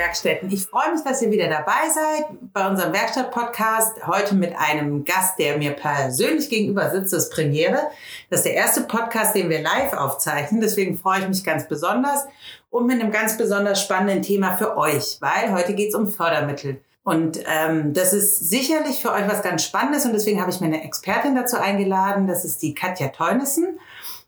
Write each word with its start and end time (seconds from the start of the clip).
Werkstätten. 0.00 0.50
Ich 0.50 0.64
freue 0.64 0.92
mich, 0.92 1.02
dass 1.04 1.20
ihr 1.20 1.30
wieder 1.30 1.48
dabei 1.48 1.90
seid 1.92 2.24
bei 2.54 2.66
unserem 2.66 2.94
Werkstatt-Podcast. 2.94 4.06
Heute 4.06 4.34
mit 4.34 4.54
einem 4.56 5.04
Gast, 5.04 5.38
der 5.38 5.58
mir 5.58 5.72
persönlich 5.72 6.48
gegenüber 6.48 6.88
sitzt, 6.90 7.12
das 7.12 7.28
Premiere. 7.28 7.90
Das 8.30 8.40
ist 8.40 8.46
der 8.46 8.54
erste 8.54 8.80
Podcast, 8.84 9.34
den 9.34 9.50
wir 9.50 9.60
live 9.60 9.92
aufzeichnen. 9.92 10.62
Deswegen 10.62 10.96
freue 10.96 11.20
ich 11.20 11.28
mich 11.28 11.44
ganz 11.44 11.68
besonders 11.68 12.24
und 12.70 12.86
mit 12.86 12.98
einem 12.98 13.12
ganz 13.12 13.36
besonders 13.36 13.82
spannenden 13.82 14.22
Thema 14.22 14.56
für 14.56 14.78
euch, 14.78 15.18
weil 15.20 15.52
heute 15.52 15.74
geht 15.74 15.90
es 15.90 15.94
um 15.94 16.08
Fördermittel. 16.08 16.80
Und 17.02 17.40
ähm, 17.46 17.92
das 17.92 18.14
ist 18.14 18.48
sicherlich 18.48 19.02
für 19.02 19.12
euch 19.12 19.28
was 19.28 19.42
ganz 19.42 19.64
Spannendes 19.64 20.06
und 20.06 20.14
deswegen 20.14 20.40
habe 20.40 20.50
ich 20.50 20.60
mir 20.60 20.68
eine 20.68 20.82
Expertin 20.82 21.34
dazu 21.34 21.58
eingeladen. 21.58 22.26
Das 22.26 22.46
ist 22.46 22.62
die 22.62 22.74
Katja 22.74 23.08
Teunissen. 23.08 23.78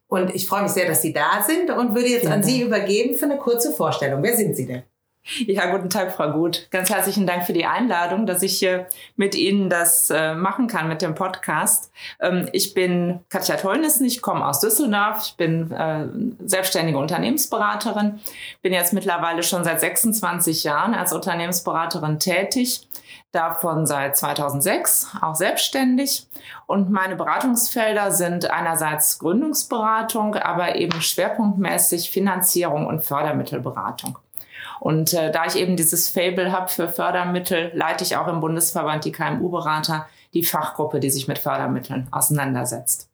Und 0.06 0.34
ich 0.34 0.46
freue 0.46 0.64
mich 0.64 0.72
sehr, 0.72 0.86
dass 0.86 1.00
Sie 1.00 1.14
da 1.14 1.42
sind 1.46 1.70
und 1.70 1.94
würde 1.94 2.08
jetzt 2.08 2.26
an 2.26 2.42
Sie 2.42 2.60
übergeben 2.60 3.16
für 3.16 3.24
eine 3.24 3.38
kurze 3.38 3.72
Vorstellung. 3.72 4.22
Wer 4.22 4.36
sind 4.36 4.54
Sie 4.54 4.66
denn? 4.66 4.82
Ja, 5.24 5.70
guten 5.70 5.88
Tag, 5.88 6.12
Frau 6.12 6.32
Gut. 6.32 6.66
Ganz 6.72 6.90
herzlichen 6.90 7.28
Dank 7.28 7.46
für 7.46 7.52
die 7.52 7.64
Einladung, 7.64 8.26
dass 8.26 8.42
ich 8.42 8.58
hier 8.58 8.88
mit 9.14 9.36
Ihnen 9.36 9.70
das 9.70 10.10
äh, 10.10 10.34
machen 10.34 10.66
kann 10.66 10.88
mit 10.88 11.00
dem 11.00 11.14
Podcast. 11.14 11.92
Ähm, 12.18 12.48
ich 12.52 12.74
bin 12.74 13.20
Katja 13.28 13.56
Tollnissen, 13.56 14.04
ich 14.04 14.20
komme 14.20 14.44
aus 14.44 14.58
Düsseldorf, 14.58 15.24
ich 15.24 15.36
bin 15.36 15.70
äh, 15.70 16.08
selbstständige 16.44 16.98
Unternehmensberaterin, 16.98 18.18
bin 18.62 18.72
jetzt 18.72 18.92
mittlerweile 18.92 19.44
schon 19.44 19.62
seit 19.62 19.80
26 19.80 20.64
Jahren 20.64 20.92
als 20.92 21.12
Unternehmensberaterin 21.12 22.18
tätig 22.18 22.88
davon 23.30 23.86
seit 23.86 24.16
2006 24.16 25.16
auch 25.20 25.36
selbstständig. 25.36 26.26
Und 26.66 26.90
meine 26.90 27.14
Beratungsfelder 27.14 28.10
sind 28.10 28.50
einerseits 28.50 29.20
Gründungsberatung, 29.20 30.34
aber 30.34 30.74
eben 30.74 31.00
schwerpunktmäßig 31.00 32.10
Finanzierung 32.10 32.86
und 32.86 33.04
Fördermittelberatung. 33.04 34.18
Und 34.82 35.14
äh, 35.14 35.30
da 35.30 35.46
ich 35.46 35.54
eben 35.54 35.76
dieses 35.76 36.08
Fable 36.08 36.50
habe 36.50 36.66
für 36.66 36.88
Fördermittel, 36.88 37.70
leite 37.72 38.02
ich 38.02 38.16
auch 38.16 38.26
im 38.26 38.40
Bundesverband 38.40 39.04
die 39.04 39.12
KMU-Berater, 39.12 40.08
die 40.34 40.42
Fachgruppe, 40.42 40.98
die 40.98 41.08
sich 41.08 41.28
mit 41.28 41.38
Fördermitteln 41.38 42.08
auseinandersetzt. 42.10 43.08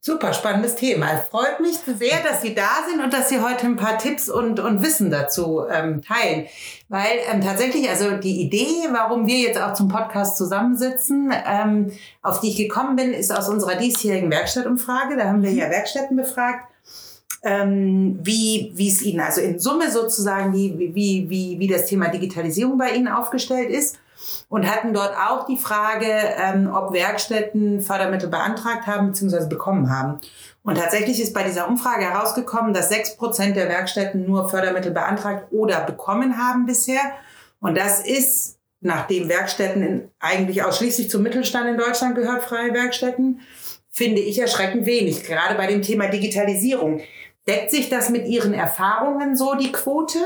Super 0.00 0.32
spannendes 0.32 0.76
Thema. 0.76 1.08
Es 1.12 1.28
freut 1.28 1.60
mich 1.60 1.76
sehr, 1.76 2.22
dass 2.26 2.40
Sie 2.40 2.54
da 2.54 2.68
sind 2.88 3.04
und 3.04 3.12
dass 3.12 3.28
Sie 3.28 3.42
heute 3.42 3.66
ein 3.66 3.76
paar 3.76 3.98
Tipps 3.98 4.30
und, 4.30 4.58
und 4.58 4.82
Wissen 4.82 5.10
dazu 5.10 5.66
ähm, 5.70 6.00
teilen. 6.00 6.46
Weil 6.88 7.18
ähm, 7.30 7.42
tatsächlich, 7.42 7.86
also 7.90 8.12
die 8.12 8.40
Idee, 8.40 8.88
warum 8.90 9.26
wir 9.26 9.36
jetzt 9.36 9.60
auch 9.60 9.74
zum 9.74 9.88
Podcast 9.88 10.38
zusammensitzen, 10.38 11.30
ähm, 11.46 11.92
auf 12.22 12.40
die 12.40 12.48
ich 12.48 12.56
gekommen 12.56 12.96
bin, 12.96 13.12
ist 13.12 13.36
aus 13.36 13.50
unserer 13.50 13.74
diesjährigen 13.74 14.30
Werkstattumfrage. 14.30 15.18
Da 15.18 15.24
haben 15.24 15.42
wir 15.42 15.52
ja 15.52 15.68
Werkstätten 15.68 16.16
befragt, 16.16 16.69
ähm, 17.42 18.18
wie 18.22 18.72
wie 18.74 18.88
es 18.88 19.02
Ihnen, 19.02 19.20
also 19.20 19.40
in 19.40 19.58
Summe 19.58 19.90
sozusagen, 19.90 20.52
wie, 20.52 20.94
wie, 20.94 21.30
wie, 21.30 21.58
wie 21.58 21.68
das 21.68 21.86
Thema 21.86 22.08
Digitalisierung 22.08 22.76
bei 22.76 22.90
Ihnen 22.90 23.08
aufgestellt 23.08 23.70
ist 23.70 23.98
und 24.48 24.70
hatten 24.70 24.92
dort 24.92 25.14
auch 25.16 25.46
die 25.46 25.56
Frage, 25.56 26.06
ähm, 26.06 26.70
ob 26.72 26.92
Werkstätten 26.92 27.80
Fördermittel 27.80 28.28
beantragt 28.28 28.86
haben 28.86 29.12
bzw. 29.12 29.46
bekommen 29.46 29.90
haben. 29.90 30.20
Und 30.62 30.76
tatsächlich 30.76 31.20
ist 31.20 31.32
bei 31.32 31.42
dieser 31.42 31.68
Umfrage 31.68 32.04
herausgekommen, 32.04 32.74
dass 32.74 32.90
sechs 32.90 33.16
Prozent 33.16 33.56
der 33.56 33.68
Werkstätten 33.68 34.26
nur 34.26 34.50
Fördermittel 34.50 34.92
beantragt 34.92 35.46
oder 35.52 35.80
bekommen 35.80 36.36
haben 36.36 36.66
bisher. 36.66 37.00
Und 37.60 37.78
das 37.78 38.00
ist, 38.00 38.58
nachdem 38.80 39.28
Werkstätten 39.28 39.82
in, 39.82 40.10
eigentlich 40.20 40.62
ausschließlich 40.62 41.08
zum 41.08 41.22
Mittelstand 41.22 41.68
in 41.68 41.78
Deutschland 41.78 42.14
gehört, 42.14 42.42
freie 42.42 42.74
Werkstätten, 42.74 43.40
finde 43.90 44.20
ich 44.20 44.38
erschreckend 44.38 44.86
wenig, 44.86 45.24
gerade 45.24 45.56
bei 45.56 45.66
dem 45.66 45.82
Thema 45.82 46.08
Digitalisierung. 46.08 47.00
Deckt 47.46 47.70
sich 47.70 47.88
das 47.88 48.10
mit 48.10 48.26
Ihren 48.26 48.54
Erfahrungen 48.54 49.36
so, 49.36 49.54
die 49.54 49.72
Quote? 49.72 50.18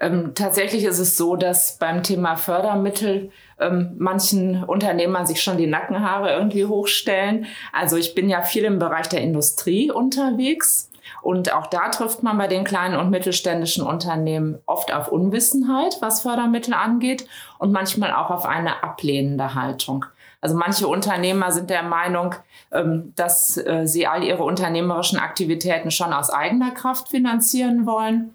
Ähm, 0.00 0.32
tatsächlich 0.34 0.84
ist 0.84 0.98
es 0.98 1.16
so, 1.16 1.36
dass 1.36 1.78
beim 1.78 2.02
Thema 2.02 2.34
Fördermittel 2.34 3.30
ähm, 3.60 3.94
manchen 3.98 4.64
Unternehmern 4.64 5.26
sich 5.26 5.40
schon 5.40 5.58
die 5.58 5.68
Nackenhaare 5.68 6.32
irgendwie 6.32 6.64
hochstellen. 6.64 7.46
Also 7.72 7.96
ich 7.96 8.14
bin 8.14 8.28
ja 8.28 8.42
viel 8.42 8.64
im 8.64 8.80
Bereich 8.80 9.08
der 9.08 9.20
Industrie 9.20 9.92
unterwegs. 9.92 10.90
Und 11.20 11.52
auch 11.52 11.68
da 11.68 11.88
trifft 11.88 12.24
man 12.24 12.36
bei 12.36 12.48
den 12.48 12.64
kleinen 12.64 12.96
und 12.96 13.10
mittelständischen 13.10 13.84
Unternehmen 13.86 14.58
oft 14.66 14.92
auf 14.92 15.06
Unwissenheit, 15.06 15.98
was 16.00 16.22
Fördermittel 16.22 16.74
angeht 16.74 17.28
und 17.60 17.70
manchmal 17.70 18.12
auch 18.12 18.30
auf 18.30 18.44
eine 18.44 18.82
ablehnende 18.82 19.54
Haltung. 19.54 20.04
Also 20.42 20.56
manche 20.56 20.88
Unternehmer 20.88 21.52
sind 21.52 21.70
der 21.70 21.84
Meinung, 21.84 22.34
ähm, 22.72 23.12
dass 23.14 23.56
äh, 23.56 23.86
sie 23.86 24.08
all 24.08 24.24
ihre 24.24 24.42
unternehmerischen 24.42 25.18
Aktivitäten 25.18 25.92
schon 25.92 26.12
aus 26.12 26.30
eigener 26.30 26.72
Kraft 26.72 27.08
finanzieren 27.08 27.86
wollen 27.86 28.34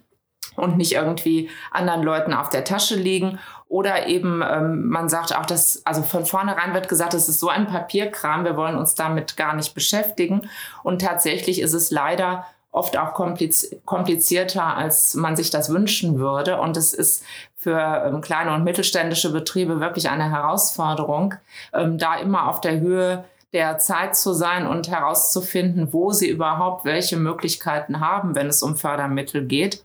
und 0.56 0.78
nicht 0.78 0.92
irgendwie 0.92 1.50
anderen 1.70 2.02
Leuten 2.02 2.32
auf 2.32 2.48
der 2.48 2.64
Tasche 2.64 2.96
liegen. 2.96 3.38
Oder 3.68 4.06
eben, 4.06 4.42
ähm, 4.42 4.88
man 4.88 5.10
sagt 5.10 5.36
auch, 5.36 5.44
dass, 5.44 5.84
also 5.84 6.02
von 6.02 6.24
vornherein 6.24 6.72
wird 6.72 6.88
gesagt, 6.88 7.12
es 7.12 7.28
ist 7.28 7.40
so 7.40 7.50
ein 7.50 7.66
Papierkram, 7.66 8.44
wir 8.44 8.56
wollen 8.56 8.76
uns 8.76 8.94
damit 8.94 9.36
gar 9.36 9.54
nicht 9.54 9.74
beschäftigen. 9.74 10.48
Und 10.82 11.02
tatsächlich 11.02 11.60
ist 11.60 11.74
es 11.74 11.90
leider 11.90 12.46
oft 12.78 12.96
auch 12.96 13.12
kompliz 13.12 13.74
komplizierter, 13.84 14.76
als 14.76 15.14
man 15.14 15.36
sich 15.36 15.50
das 15.50 15.70
wünschen 15.70 16.18
würde. 16.18 16.60
Und 16.60 16.76
es 16.76 16.94
ist 16.94 17.24
für 17.56 17.78
ähm, 18.06 18.20
kleine 18.20 18.54
und 18.54 18.64
mittelständische 18.64 19.32
Betriebe 19.32 19.80
wirklich 19.80 20.08
eine 20.08 20.30
Herausforderung, 20.30 21.34
ähm, 21.74 21.98
da 21.98 22.16
immer 22.16 22.48
auf 22.48 22.60
der 22.60 22.80
Höhe 22.80 23.24
der 23.52 23.78
Zeit 23.78 24.14
zu 24.16 24.32
sein 24.32 24.66
und 24.66 24.88
herauszufinden, 24.88 25.92
wo 25.92 26.12
sie 26.12 26.28
überhaupt 26.28 26.84
welche 26.84 27.16
Möglichkeiten 27.16 28.00
haben, 28.00 28.34
wenn 28.34 28.46
es 28.46 28.62
um 28.62 28.76
Fördermittel 28.76 29.44
geht. 29.44 29.84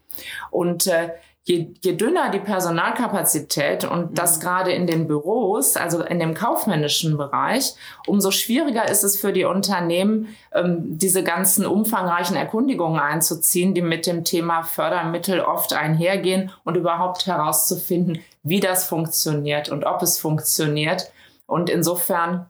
Und 0.51 0.87
äh, 0.87 1.09
je, 1.43 1.73
je 1.81 1.95
dünner 1.95 2.29
die 2.29 2.39
Personalkapazität 2.39 3.83
und 3.83 4.11
mhm. 4.11 4.15
das 4.15 4.39
gerade 4.39 4.71
in 4.71 4.87
den 4.87 5.07
Büros, 5.07 5.75
also 5.75 6.01
in 6.01 6.19
dem 6.19 6.33
kaufmännischen 6.33 7.17
Bereich, 7.17 7.75
umso 8.07 8.31
schwieriger 8.31 8.87
ist 8.87 9.03
es 9.03 9.17
für 9.17 9.33
die 9.33 9.43
Unternehmen, 9.43 10.35
ähm, 10.53 10.97
diese 10.97 11.23
ganzen 11.23 11.65
umfangreichen 11.65 12.35
Erkundigungen 12.35 12.99
einzuziehen, 12.99 13.73
die 13.73 13.81
mit 13.81 14.07
dem 14.07 14.23
Thema 14.23 14.63
Fördermittel 14.63 15.41
oft 15.41 15.73
einhergehen 15.73 16.51
und 16.63 16.75
überhaupt 16.75 17.27
herauszufinden, 17.27 18.19
wie 18.43 18.59
das 18.59 18.85
funktioniert 18.85 19.69
und 19.69 19.85
ob 19.85 20.01
es 20.01 20.17
funktioniert. 20.19 21.11
Und 21.45 21.69
insofern 21.69 22.47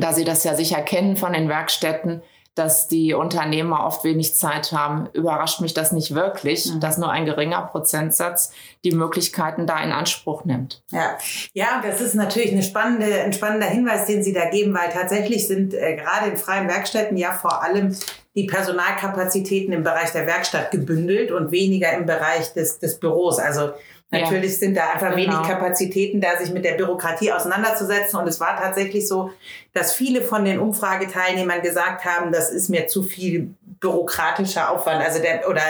da 0.00 0.12
Sie 0.12 0.24
das 0.24 0.44
ja 0.44 0.54
sicher 0.54 0.82
kennen 0.82 1.16
von 1.16 1.32
den 1.32 1.48
Werkstätten, 1.48 2.22
dass 2.56 2.88
die 2.88 3.12
Unternehmer 3.12 3.84
oft 3.84 4.02
wenig 4.02 4.34
Zeit 4.34 4.72
haben, 4.72 5.08
überrascht 5.12 5.60
mich 5.60 5.74
das 5.74 5.92
nicht 5.92 6.14
wirklich, 6.14 6.72
mhm. 6.72 6.80
dass 6.80 6.96
nur 6.96 7.10
ein 7.10 7.26
geringer 7.26 7.60
Prozentsatz 7.60 8.50
die 8.82 8.92
Möglichkeiten 8.92 9.66
da 9.66 9.78
in 9.84 9.92
Anspruch 9.92 10.46
nimmt. 10.46 10.82
Ja, 10.90 11.18
ja, 11.52 11.82
das 11.86 12.00
ist 12.00 12.14
natürlich 12.14 12.52
eine 12.52 12.62
spannende, 12.62 13.22
ein 13.22 13.34
spannender 13.34 13.66
Hinweis, 13.66 14.06
den 14.06 14.22
Sie 14.22 14.32
da 14.32 14.48
geben, 14.48 14.72
weil 14.74 14.88
tatsächlich 14.90 15.46
sind 15.46 15.74
äh, 15.74 15.96
gerade 15.96 16.30
in 16.30 16.38
freien 16.38 16.66
Werkstätten 16.66 17.18
ja 17.18 17.32
vor 17.32 17.62
allem 17.62 17.94
die 18.34 18.44
Personalkapazitäten 18.44 19.74
im 19.74 19.82
Bereich 19.82 20.12
der 20.12 20.26
Werkstatt 20.26 20.70
gebündelt 20.70 21.32
und 21.32 21.52
weniger 21.52 21.92
im 21.92 22.06
Bereich 22.06 22.54
des, 22.54 22.78
des 22.78 22.98
Büros. 22.98 23.38
Also 23.38 23.72
Natürlich 24.10 24.52
ja. 24.52 24.58
sind 24.58 24.76
da 24.76 24.90
einfach 24.92 25.16
genau. 25.16 25.34
wenig 25.34 25.48
Kapazitäten, 25.48 26.20
da 26.20 26.36
sich 26.38 26.52
mit 26.52 26.64
der 26.64 26.74
Bürokratie 26.74 27.32
auseinanderzusetzen. 27.32 28.18
Und 28.20 28.28
es 28.28 28.38
war 28.38 28.56
tatsächlich 28.56 29.08
so, 29.08 29.32
dass 29.72 29.92
viele 29.92 30.22
von 30.22 30.44
den 30.44 30.60
Umfrageteilnehmern 30.60 31.60
gesagt 31.60 32.04
haben, 32.04 32.30
das 32.30 32.50
ist 32.50 32.68
mir 32.68 32.86
zu 32.86 33.02
viel 33.02 33.54
bürokratischer 33.80 34.70
Aufwand, 34.70 35.04
also 35.04 35.20
der 35.20 35.48
oder 35.48 35.62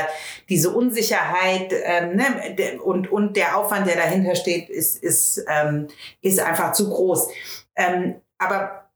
diese 0.49 0.71
Unsicherheit 0.71 1.73
ähm, 1.73 2.17
ne, 2.17 2.79
und 2.85 3.11
und 3.11 3.37
der 3.37 3.57
Aufwand, 3.57 3.89
der 3.89 3.97
dahinter 3.97 4.37
steht, 4.37 4.69
ist 4.69 5.03
ist 5.03 5.45
ähm, 5.49 5.89
ist 6.21 6.39
einfach 6.39 6.73
zu 6.73 6.89
groß. 6.91 7.29
Ähm, 7.75 8.17
aber 8.39 8.87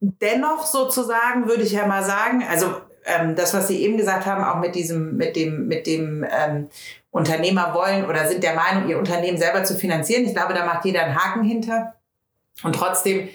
dennoch 0.00 0.66
sozusagen 0.66 1.46
würde 1.46 1.62
ich 1.62 1.72
ja 1.72 1.86
mal 1.86 2.02
sagen, 2.02 2.44
also 2.48 2.74
ähm, 3.04 3.34
das, 3.34 3.54
was 3.54 3.68
Sie 3.68 3.82
eben 3.82 3.96
gesagt 3.96 4.26
haben, 4.26 4.44
auch 4.44 4.60
mit 4.60 4.74
diesem, 4.74 5.16
mit 5.16 5.36
dem, 5.36 5.68
mit 5.68 5.86
dem 5.86 6.24
ähm, 6.30 6.68
Unternehmer 7.10 7.74
wollen 7.74 8.08
oder 8.08 8.28
sind 8.28 8.44
der 8.44 8.54
Meinung, 8.54 8.88
ihr 8.88 8.98
Unternehmen 8.98 9.38
selber 9.38 9.64
zu 9.64 9.74
finanzieren. 9.74 10.24
Ich 10.24 10.34
glaube, 10.34 10.54
da 10.54 10.64
macht 10.64 10.84
jeder 10.84 11.04
einen 11.04 11.14
Haken 11.16 11.42
hinter. 11.42 11.94
Und 12.62 12.74
trotzdem 12.76 13.28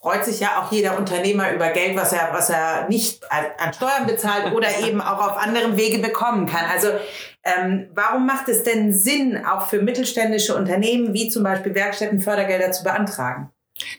freut 0.00 0.24
sich 0.24 0.40
ja 0.40 0.60
auch 0.60 0.72
jeder 0.72 0.96
Unternehmer 0.96 1.52
über 1.52 1.68
Geld, 1.70 1.96
was 1.96 2.12
er, 2.12 2.30
was 2.32 2.50
er 2.50 2.88
nicht 2.88 3.22
an 3.30 3.72
Steuern 3.72 4.06
bezahlt 4.06 4.52
oder 4.54 4.68
eben 4.86 5.00
auch 5.00 5.18
auf 5.18 5.36
anderem 5.36 5.76
Wege 5.76 5.98
bekommen 5.98 6.46
kann. 6.46 6.64
Also 6.70 6.88
ähm, 7.42 7.88
warum 7.94 8.26
macht 8.26 8.48
es 8.48 8.62
denn 8.62 8.92
Sinn, 8.92 9.44
auch 9.44 9.66
für 9.66 9.82
mittelständische 9.82 10.54
Unternehmen 10.54 11.14
wie 11.14 11.28
zum 11.28 11.42
Beispiel 11.42 11.74
Werkstätten 11.74 12.20
Fördergelder 12.20 12.72
zu 12.72 12.84
beantragen? 12.84 13.50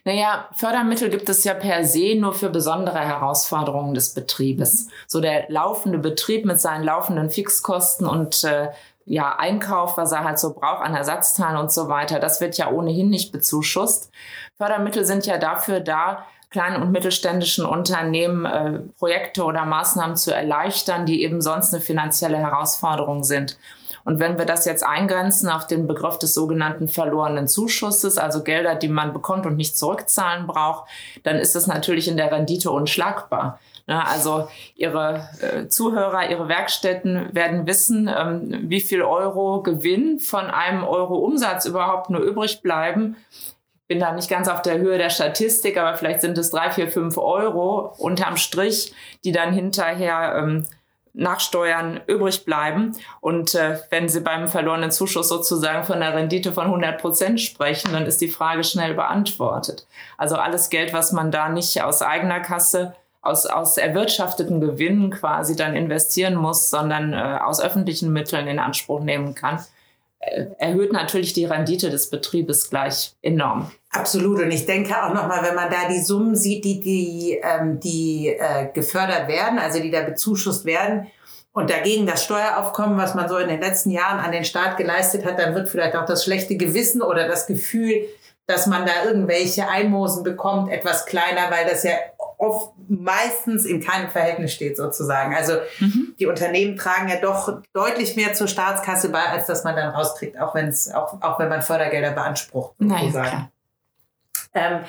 Naja, 0.04 0.48
Fördermittel 0.54 1.10
gibt 1.10 1.28
es 1.28 1.44
ja 1.44 1.56
per 1.56 1.86
se 1.86 2.16
nur 2.16 2.34
für 2.34 2.50
besondere 2.50 3.00
Herausforderungen 3.00 3.96
des 3.96 4.14
Betriebes. 4.14 4.88
So 5.08 5.22
der 5.22 5.46
laufende 5.50 5.98
Betrieb 5.98 6.46
mit 6.46 6.62
seinen 6.62 6.84
laufenden 6.84 7.32
Fixkosten 7.32 8.06
und 8.06 8.44
äh, 8.44 8.70
ja, 9.12 9.36
Einkauf, 9.38 9.98
was 9.98 10.14
er 10.14 10.24
halt 10.24 10.40
so 10.40 10.54
braucht 10.54 10.82
an 10.82 10.96
Ersatzteilen 10.96 11.58
und 11.58 11.70
so 11.70 11.90
weiter, 11.90 12.20
das 12.20 12.40
wird 12.40 12.58
ja 12.58 12.72
ohnehin 12.72 13.10
nicht 13.10 13.34
bezuschusst. 13.34 14.10
Fördermittel 14.56 15.06
sind 15.06 15.26
ja 15.26 15.38
dafür 15.38 15.82
da, 15.82 16.26
kleinen 16.50 16.82
und 16.82 16.92
mittelständischen 16.92 17.66
Unternehmen 17.66 18.46
äh, 18.46 18.80
Projekte 18.98 19.44
oder 19.44 19.66
Maßnahmen 19.66 20.16
zu 20.16 20.34
erleichtern, 20.34 21.06
die 21.06 21.24
eben 21.24 21.42
sonst 21.42 21.74
eine 21.74 21.82
finanzielle 21.82 22.38
Herausforderung 22.38 23.24
sind. 23.26 23.58
Und 24.06 24.20
wenn 24.20 24.38
wir 24.38 24.46
das 24.46 24.66
jetzt 24.66 24.84
eingrenzen 24.84 25.50
auf 25.50 25.68
den 25.68 25.88
Begriff 25.88 26.18
des 26.18 26.34
sogenannten 26.34 26.88
verlorenen 26.88 27.50
Zuschusses, 27.50 28.18
also 28.18 28.44
Gelder, 28.44 28.76
die 28.76 28.88
man 28.88 29.12
bekommt 29.12 29.46
und 29.46 29.58
nicht 29.58 29.78
zurückzahlen 29.78 30.48
braucht, 30.48 30.90
dann 31.24 31.36
ist 31.36 31.56
es 31.56 31.68
natürlich 31.68 32.08
in 32.08 32.18
der 32.18 32.32
Rendite 32.32 32.72
unschlagbar. 32.72 33.60
Ne, 33.92 34.08
also 34.08 34.48
Ihre 34.76 35.28
äh, 35.42 35.68
Zuhörer, 35.68 36.30
Ihre 36.30 36.48
Werkstätten 36.48 37.28
werden 37.36 37.68
wissen, 37.68 38.08
ähm, 38.08 38.70
wie 38.70 38.80
viel 38.80 39.02
Euro 39.02 39.62
Gewinn 39.64 40.22
von 40.22 40.46
einem 40.46 40.86
Euro 40.86 41.16
Umsatz 41.18 41.66
überhaupt 41.66 42.10
nur 42.10 42.22
übrig 42.22 42.62
bleiben. 42.62 43.18
Ich 43.32 43.88
bin 43.88 44.00
da 44.00 44.14
nicht 44.14 44.30
ganz 44.30 44.48
auf 44.48 44.62
der 44.62 44.78
Höhe 44.78 44.98
der 44.98 45.10
Statistik, 45.10 45.78
aber 45.78 45.98
vielleicht 45.98 46.22
sind 46.22 46.38
es 46.38 46.52
drei, 46.52 46.72
vier, 46.72 46.88
fünf 46.88 47.18
Euro 47.18 47.94
unterm 47.98 48.38
Strich, 48.38 48.94
die 49.26 49.34
dann 49.34 49.52
hinterher 49.52 50.36
ähm, 50.38 50.66
nach 51.12 51.42
Steuern 51.42 52.00
übrig 52.08 52.46
bleiben. 52.46 52.96
Und 53.20 53.56
äh, 53.56 53.78
wenn 53.90 54.08
Sie 54.08 54.22
beim 54.22 54.48
verlorenen 54.48 54.92
Zuschuss 54.92 55.28
sozusagen 55.28 55.84
von 55.84 55.96
einer 55.96 56.16
Rendite 56.16 56.54
von 56.54 56.68
100 56.68 57.02
Prozent 57.02 57.42
sprechen, 57.42 57.92
dann 57.92 58.06
ist 58.06 58.22
die 58.22 58.30
Frage 58.30 58.64
schnell 58.64 58.94
beantwortet. 58.94 59.86
Also 60.18 60.38
alles 60.38 60.70
Geld, 60.70 60.94
was 60.94 61.12
man 61.12 61.30
da 61.30 61.50
nicht 61.50 61.84
aus 61.84 62.02
eigener 62.02 62.40
Kasse 62.40 62.96
aus, 63.22 63.46
aus 63.46 63.78
erwirtschafteten 63.78 64.60
Gewinnen 64.60 65.12
quasi 65.12 65.56
dann 65.56 65.76
investieren 65.76 66.36
muss, 66.36 66.70
sondern 66.70 67.14
äh, 67.14 67.40
aus 67.44 67.62
öffentlichen 67.62 68.12
Mitteln 68.12 68.48
in 68.48 68.60
Anspruch 68.60 69.02
nehmen 69.02 69.36
kann, 69.36 69.64
äh, 70.20 70.46
erhöht 70.58 70.92
natürlich 70.92 71.34
die 71.34 71.46
Rendite 71.46 71.90
des 71.90 72.10
Betriebes 72.10 72.70
gleich 72.70 73.14
enorm. 73.22 73.72
Absolut. 73.92 74.42
Und 74.42 74.52
ich 74.52 74.66
denke 74.66 75.04
auch 75.04 75.14
nochmal, 75.14 75.44
wenn 75.44 75.56
man 75.56 75.70
da 75.70 75.88
die 75.90 76.02
Summen 76.02 76.36
sieht, 76.36 76.66
die, 76.66 76.80
die, 76.80 77.40
ähm, 77.44 77.80
die 77.80 78.30
äh, 78.30 78.70
gefördert 78.74 79.28
werden, 79.28 79.60
also 79.60 79.80
die 79.80 79.92
da 79.92 80.02
bezuschusst 80.02 80.66
werden, 80.66 81.08
und 81.54 81.70
dagegen 81.70 82.06
das 82.06 82.24
Steueraufkommen, 82.24 82.98
was 82.98 83.14
man 83.14 83.28
so 83.28 83.38
in 83.38 83.50
den 83.50 83.60
letzten 83.60 83.92
Jahren 83.92 84.20
an 84.20 84.32
den 84.32 84.46
Staat 84.46 84.78
geleistet 84.78 85.26
hat, 85.26 85.38
dann 85.38 85.54
wird 85.54 85.68
vielleicht 85.68 85.98
auch 85.98 86.06
das 86.06 86.24
schlechte 86.24 86.56
Gewissen 86.56 87.02
oder 87.02 87.28
das 87.28 87.46
Gefühl, 87.46 88.08
dass 88.48 88.68
man 88.68 88.86
da 88.86 89.04
irgendwelche 89.06 89.68
Einmosen 89.68 90.24
bekommt, 90.24 90.72
etwas 90.72 91.06
kleiner, 91.06 91.52
weil 91.52 91.66
das 91.70 91.84
ja 91.84 91.92
oft 92.42 92.74
meistens 92.90 93.66
in 93.66 93.82
keinem 93.82 94.10
Verhältnis 94.10 94.52
steht 94.52 94.76
sozusagen. 94.76 95.36
Also 95.36 95.54
mhm. 95.80 96.16
die 96.20 96.26
Unternehmen 96.26 96.76
tragen 96.76 97.08
ja 97.08 97.18
doch 97.18 97.62
deutlich 97.72 98.16
mehr 98.16 98.34
zur 98.34 98.48
Staatskasse 98.48 99.10
bei, 99.10 99.24
als 99.24 99.46
dass 99.46 99.64
man 99.64 99.76
dann 99.76 99.90
rauskriegt, 99.90 100.40
auch 100.40 100.56
wenn 100.56 100.68
es 100.68 100.92
auch, 100.92 101.22
auch 101.22 101.38
wenn 101.38 101.50
man 101.50 101.62
Fördergelder 101.62 102.12
beansprucht. 102.12 102.74
Sozusagen. 102.80 103.14
Naja, 103.14 103.52
ähm, 104.54 104.80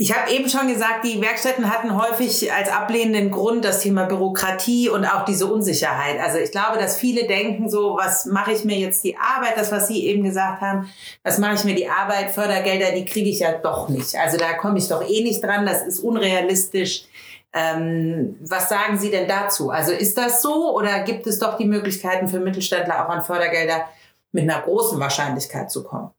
ich 0.00 0.16
habe 0.16 0.30
eben 0.30 0.48
schon 0.48 0.66
gesagt, 0.66 1.04
die 1.04 1.20
Werkstätten 1.20 1.68
hatten 1.68 1.94
häufig 1.94 2.50
als 2.50 2.70
ablehnenden 2.70 3.30
Grund 3.30 3.66
das 3.66 3.80
Thema 3.80 4.04
Bürokratie 4.06 4.88
und 4.88 5.04
auch 5.04 5.26
diese 5.26 5.44
Unsicherheit. 5.44 6.18
Also 6.18 6.38
ich 6.38 6.52
glaube, 6.52 6.78
dass 6.78 6.96
viele 6.96 7.26
denken 7.26 7.68
so, 7.68 7.98
was 8.00 8.24
mache 8.24 8.52
ich 8.52 8.64
mir 8.64 8.78
jetzt 8.78 9.04
die 9.04 9.18
Arbeit, 9.18 9.58
das, 9.58 9.70
was 9.70 9.88
Sie 9.88 10.06
eben 10.06 10.24
gesagt 10.24 10.62
haben, 10.62 10.88
was 11.22 11.36
mache 11.36 11.56
ich 11.56 11.64
mir 11.64 11.74
die 11.74 11.86
Arbeit, 11.86 12.30
Fördergelder, 12.30 12.92
die 12.92 13.04
kriege 13.04 13.28
ich 13.28 13.40
ja 13.40 13.52
doch 13.52 13.90
nicht. 13.90 14.16
Also 14.16 14.38
da 14.38 14.54
komme 14.54 14.78
ich 14.78 14.88
doch 14.88 15.06
eh 15.06 15.22
nicht 15.22 15.44
dran, 15.44 15.66
das 15.66 15.82
ist 15.82 16.00
unrealistisch. 16.00 17.02
Ähm, 17.52 18.38
was 18.40 18.70
sagen 18.70 18.98
Sie 18.98 19.10
denn 19.10 19.28
dazu? 19.28 19.68
Also 19.68 19.92
ist 19.92 20.16
das 20.16 20.40
so 20.40 20.74
oder 20.74 21.00
gibt 21.00 21.26
es 21.26 21.38
doch 21.38 21.58
die 21.58 21.66
Möglichkeiten 21.66 22.26
für 22.26 22.40
Mittelständler 22.40 23.04
auch 23.04 23.10
an 23.10 23.22
Fördergelder 23.22 23.84
mit 24.32 24.44
einer 24.44 24.62
großen 24.62 24.98
Wahrscheinlichkeit 24.98 25.70
zu 25.70 25.84
kommen? 25.84 26.10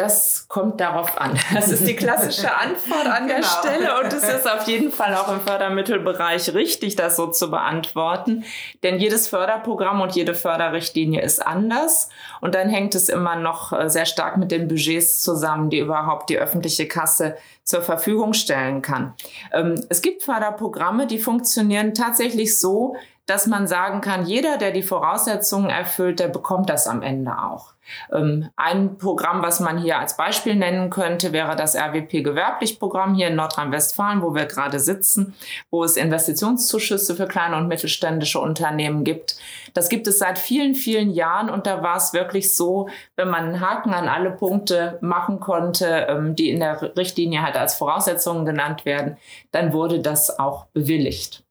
Das 0.00 0.48
kommt 0.48 0.80
darauf 0.80 1.20
an. 1.20 1.38
Das 1.54 1.68
ist 1.68 1.86
die 1.86 1.94
klassische 1.94 2.54
Antwort 2.54 3.06
an 3.06 3.26
der 3.26 3.36
genau. 3.36 3.48
Stelle 3.48 4.00
und 4.00 4.12
es 4.12 4.22
ist 4.22 4.50
auf 4.50 4.66
jeden 4.66 4.90
Fall 4.90 5.14
auch 5.14 5.30
im 5.30 5.40
Fördermittelbereich 5.40 6.54
richtig, 6.54 6.96
das 6.96 7.16
so 7.16 7.26
zu 7.26 7.50
beantworten. 7.50 8.44
Denn 8.82 8.98
jedes 8.98 9.28
Förderprogramm 9.28 10.00
und 10.00 10.14
jede 10.14 10.34
Förderrichtlinie 10.34 11.20
ist 11.20 11.46
anders 11.46 12.08
und 12.40 12.54
dann 12.54 12.70
hängt 12.70 12.94
es 12.94 13.10
immer 13.10 13.36
noch 13.36 13.72
äh, 13.72 13.90
sehr 13.90 14.06
stark 14.06 14.38
mit 14.38 14.50
den 14.50 14.68
Budgets 14.68 15.20
zusammen, 15.20 15.68
die 15.68 15.80
überhaupt 15.80 16.30
die 16.30 16.38
öffentliche 16.38 16.88
Kasse 16.88 17.36
zur 17.64 17.82
Verfügung 17.82 18.32
stellen 18.32 18.80
kann. 18.80 19.12
Ähm, 19.52 19.84
es 19.90 20.00
gibt 20.00 20.22
Förderprogramme, 20.22 21.08
die 21.08 21.18
funktionieren 21.18 21.92
tatsächlich 21.92 22.58
so, 22.58 22.96
dass 23.30 23.46
man 23.46 23.68
sagen 23.68 24.00
kann, 24.00 24.26
jeder, 24.26 24.58
der 24.58 24.72
die 24.72 24.82
Voraussetzungen 24.82 25.70
erfüllt, 25.70 26.18
der 26.18 26.26
bekommt 26.26 26.68
das 26.68 26.88
am 26.88 27.00
Ende 27.00 27.30
auch. 27.38 27.74
Ähm, 28.12 28.50
ein 28.56 28.98
Programm, 28.98 29.40
was 29.40 29.60
man 29.60 29.78
hier 29.78 30.00
als 30.00 30.16
Beispiel 30.16 30.56
nennen 30.56 30.90
könnte, 30.90 31.32
wäre 31.32 31.54
das 31.54 31.76
RWP 31.76 32.24
Gewerblich 32.24 32.80
Programm 32.80 33.14
hier 33.14 33.28
in 33.28 33.36
Nordrhein-Westfalen, 33.36 34.20
wo 34.22 34.34
wir 34.34 34.46
gerade 34.46 34.80
sitzen, 34.80 35.34
wo 35.70 35.84
es 35.84 35.96
Investitionszuschüsse 35.96 37.14
für 37.14 37.28
kleine 37.28 37.56
und 37.56 37.68
mittelständische 37.68 38.40
Unternehmen 38.40 39.04
gibt. 39.04 39.36
Das 39.74 39.88
gibt 39.88 40.08
es 40.08 40.18
seit 40.18 40.36
vielen, 40.36 40.74
vielen 40.74 41.10
Jahren 41.10 41.50
und 41.50 41.68
da 41.68 41.84
war 41.84 41.96
es 41.96 42.12
wirklich 42.12 42.56
so, 42.56 42.88
wenn 43.14 43.30
man 43.30 43.44
einen 43.44 43.60
Haken 43.60 43.94
an 43.94 44.08
alle 44.08 44.32
Punkte 44.32 44.98
machen 45.02 45.38
konnte, 45.38 46.06
ähm, 46.08 46.34
die 46.34 46.50
in 46.50 46.58
der 46.58 46.96
Richtlinie 46.96 47.42
halt 47.42 47.56
als 47.56 47.74
Voraussetzungen 47.74 48.44
genannt 48.44 48.84
werden, 48.84 49.18
dann 49.52 49.72
wurde 49.72 50.00
das 50.00 50.36
auch 50.40 50.66
bewilligt. 50.66 51.44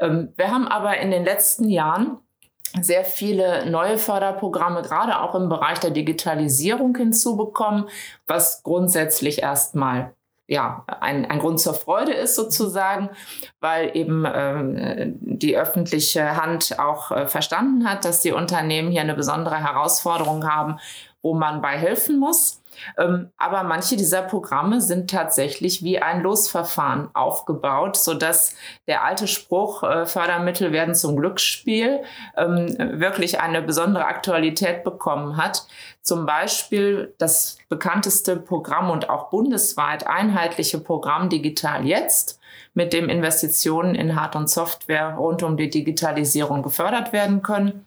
Ähm, 0.00 0.32
wir 0.36 0.50
haben 0.50 0.68
aber 0.68 0.98
in 0.98 1.10
den 1.10 1.24
letzten 1.24 1.68
Jahren 1.68 2.18
sehr 2.80 3.04
viele 3.04 3.70
neue 3.70 3.98
Förderprogramme, 3.98 4.82
gerade 4.82 5.20
auch 5.20 5.34
im 5.34 5.48
Bereich 5.48 5.78
der 5.78 5.90
Digitalisierung 5.90 6.96
hinzubekommen, 6.96 7.88
was 8.26 8.62
grundsätzlich 8.62 9.42
erstmal 9.42 10.14
ja, 10.46 10.84
ein, 11.00 11.24
ein 11.24 11.38
Grund 11.38 11.58
zur 11.58 11.72
Freude 11.72 12.12
ist 12.12 12.34
sozusagen, 12.34 13.10
weil 13.60 13.96
eben 13.96 14.26
ähm, 14.26 15.16
die 15.20 15.56
öffentliche 15.56 16.36
Hand 16.36 16.78
auch 16.78 17.10
äh, 17.12 17.26
verstanden 17.26 17.88
hat, 17.88 18.04
dass 18.04 18.20
die 18.20 18.32
Unternehmen 18.32 18.90
hier 18.90 19.00
eine 19.00 19.14
besondere 19.14 19.56
Herausforderung 19.56 20.46
haben, 20.46 20.78
wo 21.22 21.32
man 21.32 21.62
bei 21.62 21.78
helfen 21.78 22.18
muss. 22.18 22.62
Ähm, 22.98 23.30
aber 23.36 23.62
manche 23.62 23.96
dieser 23.96 24.22
Programme 24.22 24.80
sind 24.80 25.10
tatsächlich 25.10 25.82
wie 25.82 26.00
ein 26.00 26.22
Losverfahren 26.22 27.08
aufgebaut, 27.14 27.96
sodass 27.96 28.54
der 28.86 29.04
alte 29.04 29.26
Spruch, 29.26 29.82
äh, 29.82 30.06
Fördermittel 30.06 30.72
werden 30.72 30.94
zum 30.94 31.16
Glücksspiel, 31.16 32.02
ähm, 32.36 32.76
wirklich 32.78 33.40
eine 33.40 33.62
besondere 33.62 34.06
Aktualität 34.06 34.84
bekommen 34.84 35.36
hat. 35.36 35.66
Zum 36.02 36.26
Beispiel 36.26 37.14
das 37.18 37.58
bekannteste 37.68 38.36
Programm 38.36 38.90
und 38.90 39.08
auch 39.08 39.30
bundesweit 39.30 40.06
einheitliche 40.06 40.78
Programm 40.78 41.28
Digital 41.28 41.86
Jetzt, 41.86 42.40
mit 42.74 42.92
dem 42.92 43.08
Investitionen 43.08 43.94
in 43.94 44.20
Hard- 44.20 44.36
und 44.36 44.50
Software 44.50 45.14
rund 45.14 45.42
um 45.42 45.56
die 45.56 45.70
Digitalisierung 45.70 46.62
gefördert 46.62 47.12
werden 47.12 47.42
können 47.42 47.86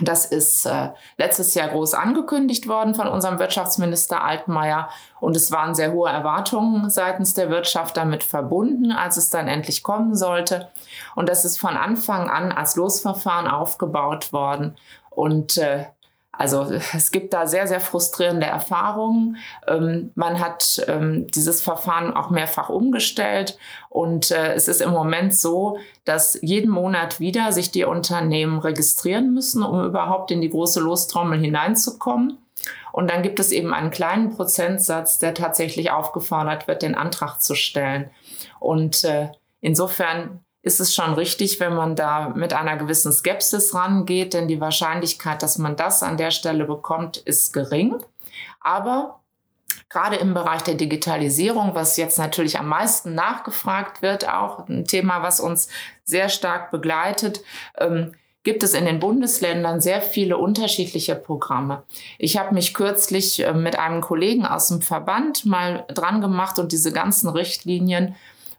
das 0.00 0.26
ist 0.26 0.64
äh, 0.66 0.90
letztes 1.16 1.54
Jahr 1.54 1.68
groß 1.68 1.94
angekündigt 1.94 2.68
worden 2.68 2.94
von 2.94 3.08
unserem 3.08 3.38
Wirtschaftsminister 3.38 4.22
Altmaier 4.22 4.88
und 5.20 5.36
es 5.36 5.50
waren 5.50 5.74
sehr 5.74 5.92
hohe 5.92 6.08
Erwartungen 6.08 6.88
seitens 6.88 7.34
der 7.34 7.50
Wirtschaft 7.50 7.96
damit 7.96 8.22
verbunden, 8.22 8.92
als 8.92 9.16
es 9.16 9.30
dann 9.30 9.48
endlich 9.48 9.82
kommen 9.82 10.14
sollte. 10.14 10.68
Und 11.16 11.28
das 11.28 11.44
ist 11.44 11.58
von 11.58 11.76
Anfang 11.76 12.30
an 12.30 12.52
als 12.52 12.76
Losverfahren 12.76 13.48
aufgebaut 13.48 14.32
worden 14.32 14.76
und 15.10 15.58
äh, 15.58 15.86
also 16.38 16.62
es 16.94 17.10
gibt 17.10 17.34
da 17.34 17.46
sehr, 17.46 17.66
sehr 17.66 17.80
frustrierende 17.80 18.46
Erfahrungen. 18.46 19.36
Ähm, 19.66 20.12
man 20.14 20.40
hat 20.40 20.82
ähm, 20.86 21.26
dieses 21.26 21.60
Verfahren 21.60 22.14
auch 22.14 22.30
mehrfach 22.30 22.70
umgestellt 22.70 23.58
und 23.90 24.30
äh, 24.30 24.54
es 24.54 24.68
ist 24.68 24.80
im 24.80 24.90
Moment 24.90 25.34
so, 25.34 25.78
dass 26.04 26.38
jeden 26.40 26.70
Monat 26.70 27.20
wieder 27.20 27.52
sich 27.52 27.70
die 27.70 27.84
Unternehmen 27.84 28.58
registrieren 28.60 29.34
müssen, 29.34 29.62
um 29.62 29.84
überhaupt 29.84 30.30
in 30.30 30.40
die 30.40 30.50
große 30.50 30.80
Lostrommel 30.80 31.38
hineinzukommen. 31.40 32.38
Und 32.92 33.10
dann 33.10 33.22
gibt 33.22 33.38
es 33.38 33.52
eben 33.52 33.74
einen 33.74 33.90
kleinen 33.90 34.34
Prozentsatz, 34.34 35.18
der 35.18 35.34
tatsächlich 35.34 35.90
aufgefordert 35.90 36.66
wird, 36.66 36.82
den 36.82 36.94
Antrag 36.94 37.40
zu 37.40 37.54
stellen. 37.54 38.10
Und 38.58 39.04
äh, 39.04 39.28
insofern 39.60 40.40
ist 40.62 40.80
es 40.80 40.94
schon 40.94 41.14
richtig, 41.14 41.60
wenn 41.60 41.74
man 41.74 41.96
da 41.96 42.30
mit 42.30 42.52
einer 42.52 42.76
gewissen 42.76 43.12
Skepsis 43.12 43.74
rangeht, 43.74 44.34
denn 44.34 44.48
die 44.48 44.60
Wahrscheinlichkeit, 44.60 45.42
dass 45.42 45.58
man 45.58 45.76
das 45.76 46.02
an 46.02 46.16
der 46.16 46.30
Stelle 46.30 46.64
bekommt, 46.64 47.16
ist 47.16 47.52
gering. 47.52 47.96
Aber 48.60 49.20
gerade 49.88 50.16
im 50.16 50.34
Bereich 50.34 50.62
der 50.62 50.74
Digitalisierung, 50.74 51.74
was 51.74 51.96
jetzt 51.96 52.18
natürlich 52.18 52.58
am 52.58 52.68
meisten 52.68 53.14
nachgefragt 53.14 54.02
wird, 54.02 54.28
auch 54.28 54.68
ein 54.68 54.84
Thema, 54.84 55.22
was 55.22 55.40
uns 55.40 55.68
sehr 56.04 56.28
stark 56.28 56.70
begleitet, 56.70 57.42
ähm, 57.78 58.14
gibt 58.44 58.62
es 58.62 58.74
in 58.74 58.86
den 58.86 59.00
Bundesländern 59.00 59.80
sehr 59.80 60.00
viele 60.00 60.38
unterschiedliche 60.38 61.14
Programme. 61.14 61.82
Ich 62.18 62.38
habe 62.38 62.54
mich 62.54 62.72
kürzlich 62.72 63.44
äh, 63.44 63.52
mit 63.52 63.78
einem 63.78 64.00
Kollegen 64.00 64.46
aus 64.46 64.68
dem 64.68 64.80
Verband 64.80 65.44
mal 65.44 65.84
dran 65.88 66.20
gemacht 66.20 66.58
und 66.58 66.72
diese 66.72 66.92
ganzen 66.92 67.28
Richtlinien 67.28 68.16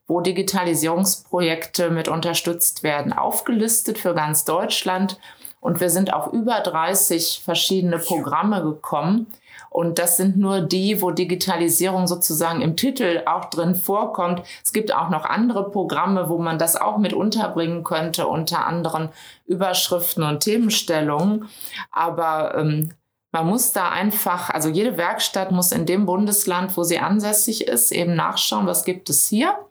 wo 0.09 0.21
Digitalisierungsprojekte 0.21 1.91
mit 1.91 2.07
unterstützt 2.07 2.81
werden, 2.83 3.13
aufgelistet 3.13 3.99
für 3.99 4.15
ganz 4.15 4.43
Deutschland. 4.43 5.19
Und 5.61 5.79
wir 5.79 5.91
sind 5.91 6.11
auf 6.13 6.33
über 6.33 6.61
30 6.61 7.41
verschiedene 7.45 7.99
Programme 7.99 8.63
gekommen. 8.63 9.27
Und 9.69 9.99
das 9.99 10.17
sind 10.17 10.35
nur 10.35 10.61
die, 10.61 10.99
wo 11.03 11.11
Digitalisierung 11.11 12.07
sozusagen 12.07 12.61
im 12.61 12.75
Titel 12.75 13.21
auch 13.27 13.45
drin 13.45 13.75
vorkommt. 13.75 14.41
Es 14.63 14.73
gibt 14.73 14.91
auch 14.95 15.09
noch 15.09 15.25
andere 15.25 15.69
Programme, 15.69 16.27
wo 16.27 16.39
man 16.39 16.57
das 16.57 16.75
auch 16.75 16.97
mit 16.97 17.13
unterbringen 17.13 17.83
könnte, 17.83 18.27
unter 18.27 18.65
anderen 18.65 19.09
Überschriften 19.45 20.23
und 20.23 20.39
Themenstellungen. 20.39 21.49
Aber 21.91 22.55
ähm, 22.55 22.93
man 23.31 23.45
muss 23.45 23.73
da 23.73 23.89
einfach, 23.89 24.49
also 24.49 24.69
jede 24.69 24.97
Werkstatt 24.97 25.51
muss 25.51 25.71
in 25.71 25.85
dem 25.85 26.07
Bundesland, 26.07 26.75
wo 26.75 26.83
sie 26.83 26.97
ansässig 26.97 27.67
ist, 27.67 27.91
eben 27.91 28.15
nachschauen, 28.15 28.65
was 28.65 28.85
gibt 28.85 29.11
es 29.11 29.27
hier. 29.27 29.68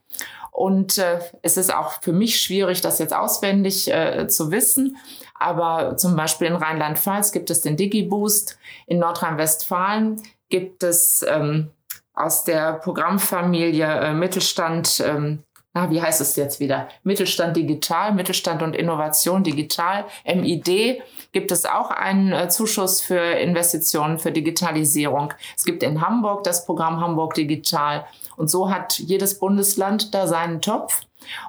Und 0.59 0.99
äh, 0.99 1.21
es 1.43 1.57
ist 1.57 1.73
auch 1.73 2.03
für 2.03 2.13
mich 2.13 2.41
schwierig, 2.41 2.81
das 2.81 2.99
jetzt 2.99 3.15
auswendig 3.15 3.93
äh, 3.93 4.27
zu 4.27 4.51
wissen. 4.51 4.97
Aber 5.39 5.97
zum 5.97 6.17
Beispiel 6.17 6.49
in 6.49 6.57
Rheinland-Pfalz 6.57 7.31
gibt 7.31 7.51
es 7.51 7.61
den 7.61 7.77
DigiBoost. 7.77 8.59
In 8.89 8.99
Nordrhein-Westfalen 8.99 10.21
gibt 10.49 10.83
es 10.83 11.25
ähm, 11.29 11.71
aus 12.13 12.43
der 12.43 12.73
Programmfamilie 12.73 13.87
äh, 13.87 14.13
Mittelstand, 14.15 15.01
ähm, 15.07 15.45
na, 15.79 15.91
wie 15.91 16.03
heißt 16.03 16.21
es 16.21 16.35
jetzt 16.35 16.59
wieder? 16.59 16.89
Mittelstand 17.05 17.57
Digital, 17.57 18.13
Mittelstand 18.13 18.63
und 18.63 18.75
Innovation 18.75 19.45
Digital, 19.45 20.07
MID, 20.25 21.01
gibt 21.31 21.53
es 21.53 21.67
auch 21.67 21.93
einen 21.93 22.33
äh, 22.33 22.49
Zuschuss 22.49 23.01
für 23.01 23.21
Investitionen 23.21 24.19
für 24.19 24.33
Digitalisierung. 24.33 25.33
Es 25.57 25.65
gibt 25.65 25.85
in 25.85 26.01
Hamburg 26.01 26.43
das 26.43 26.67
Programm 26.67 27.01
Hamburg 27.01 27.35
Digital. 27.35 28.07
Und 28.37 28.51
so 28.51 28.71
hat 28.71 28.99
jedes 28.99 29.39
Bundesland 29.39 30.15
da 30.15 30.27
seinen 30.27 30.61
Topf. 30.61 31.03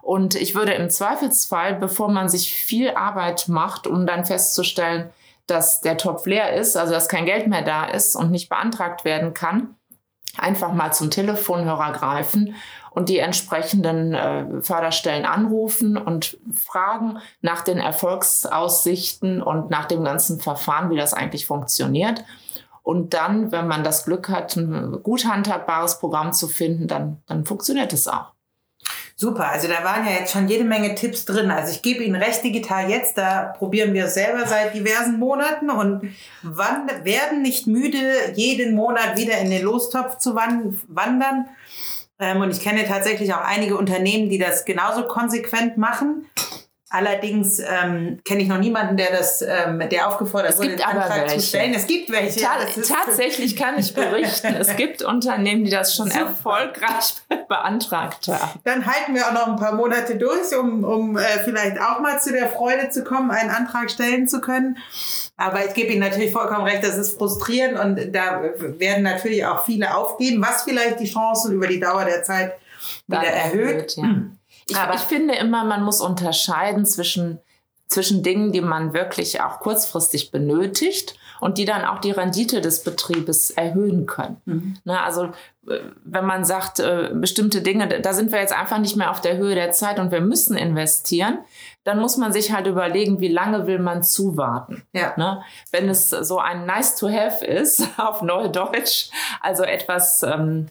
Und 0.04 0.36
ich 0.36 0.54
würde 0.54 0.74
im 0.74 0.92
Zweifelsfall, 0.92 1.74
bevor 1.74 2.10
man 2.10 2.30
sich 2.30 2.54
viel 2.54 2.92
Arbeit 2.92 3.48
macht, 3.48 3.88
um 3.88 4.06
dann 4.06 4.26
festzustellen, 4.26 5.10
dass 5.48 5.82
der 5.82 5.98
Topf 5.98 6.28
leer 6.28 6.54
ist, 6.54 6.78
also 6.78 6.94
dass 6.94 7.10
kein 7.10 7.26
Geld 7.26 7.48
mehr 7.48 7.64
da 7.64 7.86
ist 7.86 8.16
und 8.16 8.30
nicht 8.30 8.50
beantragt 8.50 9.06
werden 9.06 9.34
kann, 9.34 9.76
einfach 10.38 10.72
mal 10.72 10.94
zum 10.94 11.10
Telefonhörer 11.10 11.94
greifen 11.94 12.56
und 12.92 13.10
die 13.10 13.20
entsprechenden 13.20 14.14
äh, 14.14 14.62
Förderstellen 14.62 15.26
anrufen 15.26 15.98
und 15.98 16.38
fragen 16.54 17.20
nach 17.42 17.62
den 17.64 17.78
Erfolgsaussichten 17.78 19.42
und 19.42 19.70
nach 19.70 19.86
dem 19.86 20.04
ganzen 20.04 20.40
Verfahren, 20.40 20.90
wie 20.90 20.98
das 20.98 21.14
eigentlich 21.14 21.46
funktioniert. 21.46 22.24
Und 22.84 23.14
dann, 23.14 23.52
wenn 23.52 23.68
man 23.68 23.84
das 23.84 24.06
Glück 24.06 24.30
hat, 24.30 24.56
ein 24.56 25.04
gut 25.04 25.26
handhabbares 25.26 26.00
Programm 26.00 26.34
zu 26.34 26.48
finden, 26.48 26.88
dann, 26.88 27.22
dann 27.28 27.46
funktioniert 27.46 27.94
es 27.94 28.08
auch. 28.08 28.34
Super, 29.16 29.50
also 29.50 29.68
da 29.68 29.84
waren 29.84 30.06
ja 30.06 30.14
jetzt 30.14 30.32
schon 30.32 30.48
jede 30.48 30.64
Menge 30.64 30.96
Tipps 30.96 31.26
drin. 31.26 31.52
Also 31.52 31.74
ich 31.74 31.82
gebe 31.82 32.06
Ihnen 32.06 32.16
recht 32.16 32.42
digital 32.42 32.90
jetzt, 32.90 33.18
da 33.18 33.54
probieren 33.58 33.94
wir 33.94 34.06
es 34.06 34.14
selber 34.14 34.48
seit 34.48 34.74
diversen 34.74 35.20
Monaten 35.20 35.70
und 35.70 36.14
wann, 36.42 36.90
werden 37.04 37.42
nicht 37.42 37.68
müde, 37.68 38.00
jeden 38.36 38.76
Monat 38.76 39.18
wieder 39.18 39.38
in 39.40 39.50
den 39.50 39.64
Lostopf 39.64 40.20
zu 40.20 40.36
wandern. 40.36 41.50
Ähm, 42.20 42.42
und 42.42 42.52
ich 42.52 42.62
kenne 42.62 42.86
tatsächlich 42.86 43.34
auch 43.34 43.42
einige 43.42 43.78
Unternehmen, 43.78 44.30
die 44.30 44.38
das 44.38 44.66
genauso 44.66 45.04
konsequent 45.04 45.78
machen. 45.78 46.26
Allerdings 46.92 47.60
ähm, 47.60 48.20
kenne 48.26 48.42
ich 48.42 48.48
noch 48.48 48.58
niemanden, 48.58 48.98
der 48.98 49.12
das, 49.12 49.44
ähm, 49.44 49.80
der 49.92 50.08
aufgefordert 50.08 50.58
wurde, 50.58 50.70
den 50.70 50.82
Antrag 50.82 51.22
welche. 51.22 51.38
zu 51.38 51.46
stellen. 51.46 51.76
Es 51.76 51.86
gibt 51.86 52.12
welche. 52.12 52.42
Ta 52.42 52.58
tatsächlich 52.88 53.56
kann 53.56 53.78
ich 53.78 53.94
berichten, 53.94 54.56
es 54.56 54.76
gibt 54.76 55.04
Unternehmen, 55.04 55.66
die 55.66 55.70
das 55.70 55.96
schon 55.96 56.10
Super. 56.10 56.26
erfolgreich 56.26 57.14
beantragt 57.48 58.28
haben. 58.28 58.60
Dann 58.64 58.88
halten 58.88 59.14
wir 59.14 59.28
auch 59.28 59.34
noch 59.34 59.48
ein 59.50 59.58
paar 59.58 59.76
Monate 59.76 60.16
durch, 60.16 60.58
um, 60.58 60.84
um 60.84 61.16
äh, 61.16 61.22
vielleicht 61.44 61.80
auch 61.80 62.00
mal 62.00 62.20
zu 62.20 62.32
der 62.32 62.50
Freude 62.50 62.90
zu 62.90 63.04
kommen, 63.04 63.30
einen 63.30 63.52
Antrag 63.52 63.92
stellen 63.92 64.28
zu 64.28 64.42
können. 64.42 64.80
Aber 65.38 65.64
ich 65.64 65.76
gebe 65.76 65.92
Ihnen 65.92 66.02
natürlich 66.02 66.32
vollkommen 66.32 66.64
recht, 66.64 66.84
das 66.84 66.98
ist 66.98 67.20
frustrierend 67.20 67.80
und 67.80 68.16
da 68.16 68.42
werden 68.80 69.04
natürlich 69.04 69.46
auch 69.46 69.64
viele 69.64 69.96
aufgeben, 69.96 70.44
was 70.44 70.64
vielleicht 70.64 71.00
die 71.00 71.06
Chancen 71.12 71.54
über 71.54 71.68
die 71.68 71.80
Dauer 71.80 72.06
der 72.06 72.24
Zeit 72.24 72.54
wieder 73.08 73.28
erhöht. 73.28 73.96
erhöht 73.96 73.96
ja. 73.98 74.39
Ich, 74.70 74.78
ich 74.96 75.02
finde 75.02 75.36
immer, 75.36 75.64
man 75.64 75.84
muss 75.84 76.02
unterscheiden 76.02 76.86
zwischen, 76.86 77.40
zwischen 77.88 78.24
Dingen, 78.24 78.52
die 78.52 78.62
man 78.62 78.94
wirklich 78.94 79.42
auch 79.42 79.60
kurzfristig 79.60 80.32
benötigt 80.32 81.16
und 81.40 81.58
die 81.58 81.66
dann 81.66 81.86
auch 81.86 82.00
die 82.00 82.12
Rendite 82.12 82.62
des 82.62 82.84
Betriebes 82.84 83.52
erhöhen 83.52 84.06
können. 84.06 84.42
Mhm. 84.46 84.78
Na, 84.84 85.04
also 85.04 85.26
äh, 85.68 85.80
wenn 86.04 86.26
man 86.26 86.44
sagt, 86.44 86.80
äh, 86.80 87.12
bestimmte 87.14 87.62
Dinge, 87.62 87.88
da 87.88 88.14
sind 88.14 88.32
wir 88.32 88.40
jetzt 88.40 88.54
einfach 88.54 88.80
nicht 88.80 88.96
mehr 88.96 89.12
auf 89.12 89.22
der 89.22 89.38
Höhe 89.38 89.56
der 89.56 89.72
Zeit 89.72 90.00
und 90.00 90.12
wir 90.12 90.22
müssen 90.22 90.58
investieren, 90.58 91.40
dann 91.84 92.00
muss 92.00 92.18
man 92.18 92.34
sich 92.34 92.52
halt 92.52 92.68
überlegen, 92.68 93.20
wie 93.20 93.30
lange 93.30 93.68
will 93.68 93.80
man 93.80 94.04
zuwarten. 94.04 94.84
Ja. 94.94 95.14
Ne? 95.18 95.42
Wenn 95.72 95.90
es 95.90 96.10
so 96.10 96.40
ein 96.40 96.66
Nice 96.66 96.96
to 96.96 97.10
Have 97.10 97.46
ist, 97.46 97.88
auf 97.98 98.22
Neudeutsch, 98.22 99.10
also 99.42 99.64
etwas 99.64 100.24
ähm, 100.24 100.68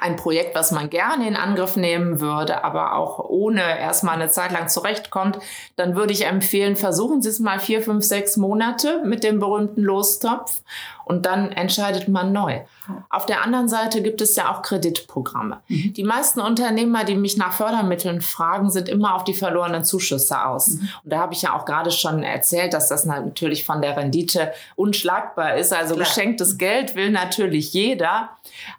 ein 0.00 0.16
Projekt, 0.16 0.56
was 0.56 0.72
man 0.72 0.90
gerne 0.90 1.28
in 1.28 1.36
Angriff 1.36 1.76
nehmen 1.76 2.20
würde, 2.20 2.64
aber 2.64 2.96
auch 2.96 3.20
ohne 3.20 3.78
erstmal 3.78 4.16
eine 4.16 4.28
Zeit 4.28 4.50
lang 4.50 4.68
zurechtkommt, 4.68 5.38
dann 5.76 5.94
würde 5.94 6.12
ich 6.12 6.26
empfehlen, 6.26 6.74
versuchen 6.74 7.22
Sie 7.22 7.28
es 7.28 7.38
mal 7.38 7.60
vier, 7.60 7.82
fünf, 7.82 8.04
sechs 8.04 8.36
Monate 8.36 9.02
mit 9.04 9.22
dem 9.22 9.38
berühmten 9.38 9.82
Lostopf 9.82 10.62
und 11.06 11.24
dann 11.24 11.52
entscheidet 11.52 12.08
man 12.08 12.32
neu. 12.32 12.62
Auf 13.10 13.26
der 13.26 13.44
anderen 13.44 13.68
Seite 13.68 14.02
gibt 14.02 14.20
es 14.20 14.34
ja 14.34 14.52
auch 14.52 14.62
Kreditprogramme. 14.62 15.60
Mhm. 15.68 15.92
Die 15.94 16.02
meisten 16.02 16.40
Unternehmer, 16.40 17.04
die 17.04 17.14
mich 17.14 17.36
nach 17.36 17.52
Fördermitteln 17.52 18.20
fragen, 18.20 18.70
sind 18.70 18.88
immer 18.88 19.14
auf 19.14 19.22
die 19.22 19.32
verlorenen 19.32 19.84
Zuschüsse 19.84 20.44
aus. 20.44 20.66
Mhm. 20.66 20.88
Und 21.04 21.12
da 21.12 21.18
habe 21.18 21.32
ich 21.32 21.42
ja 21.42 21.54
auch 21.54 21.64
gerade 21.64 21.92
schon 21.92 22.24
erzählt, 22.24 22.74
dass 22.74 22.88
das 22.88 23.04
natürlich 23.04 23.64
von 23.64 23.82
der 23.82 23.96
Rendite 23.96 24.52
unschlagbar 24.74 25.54
ist. 25.54 25.72
Also 25.72 25.94
Klar. 25.94 26.08
geschenktes 26.08 26.58
Geld 26.58 26.96
will 26.96 27.12
natürlich 27.12 27.72
jeder. 27.72 28.30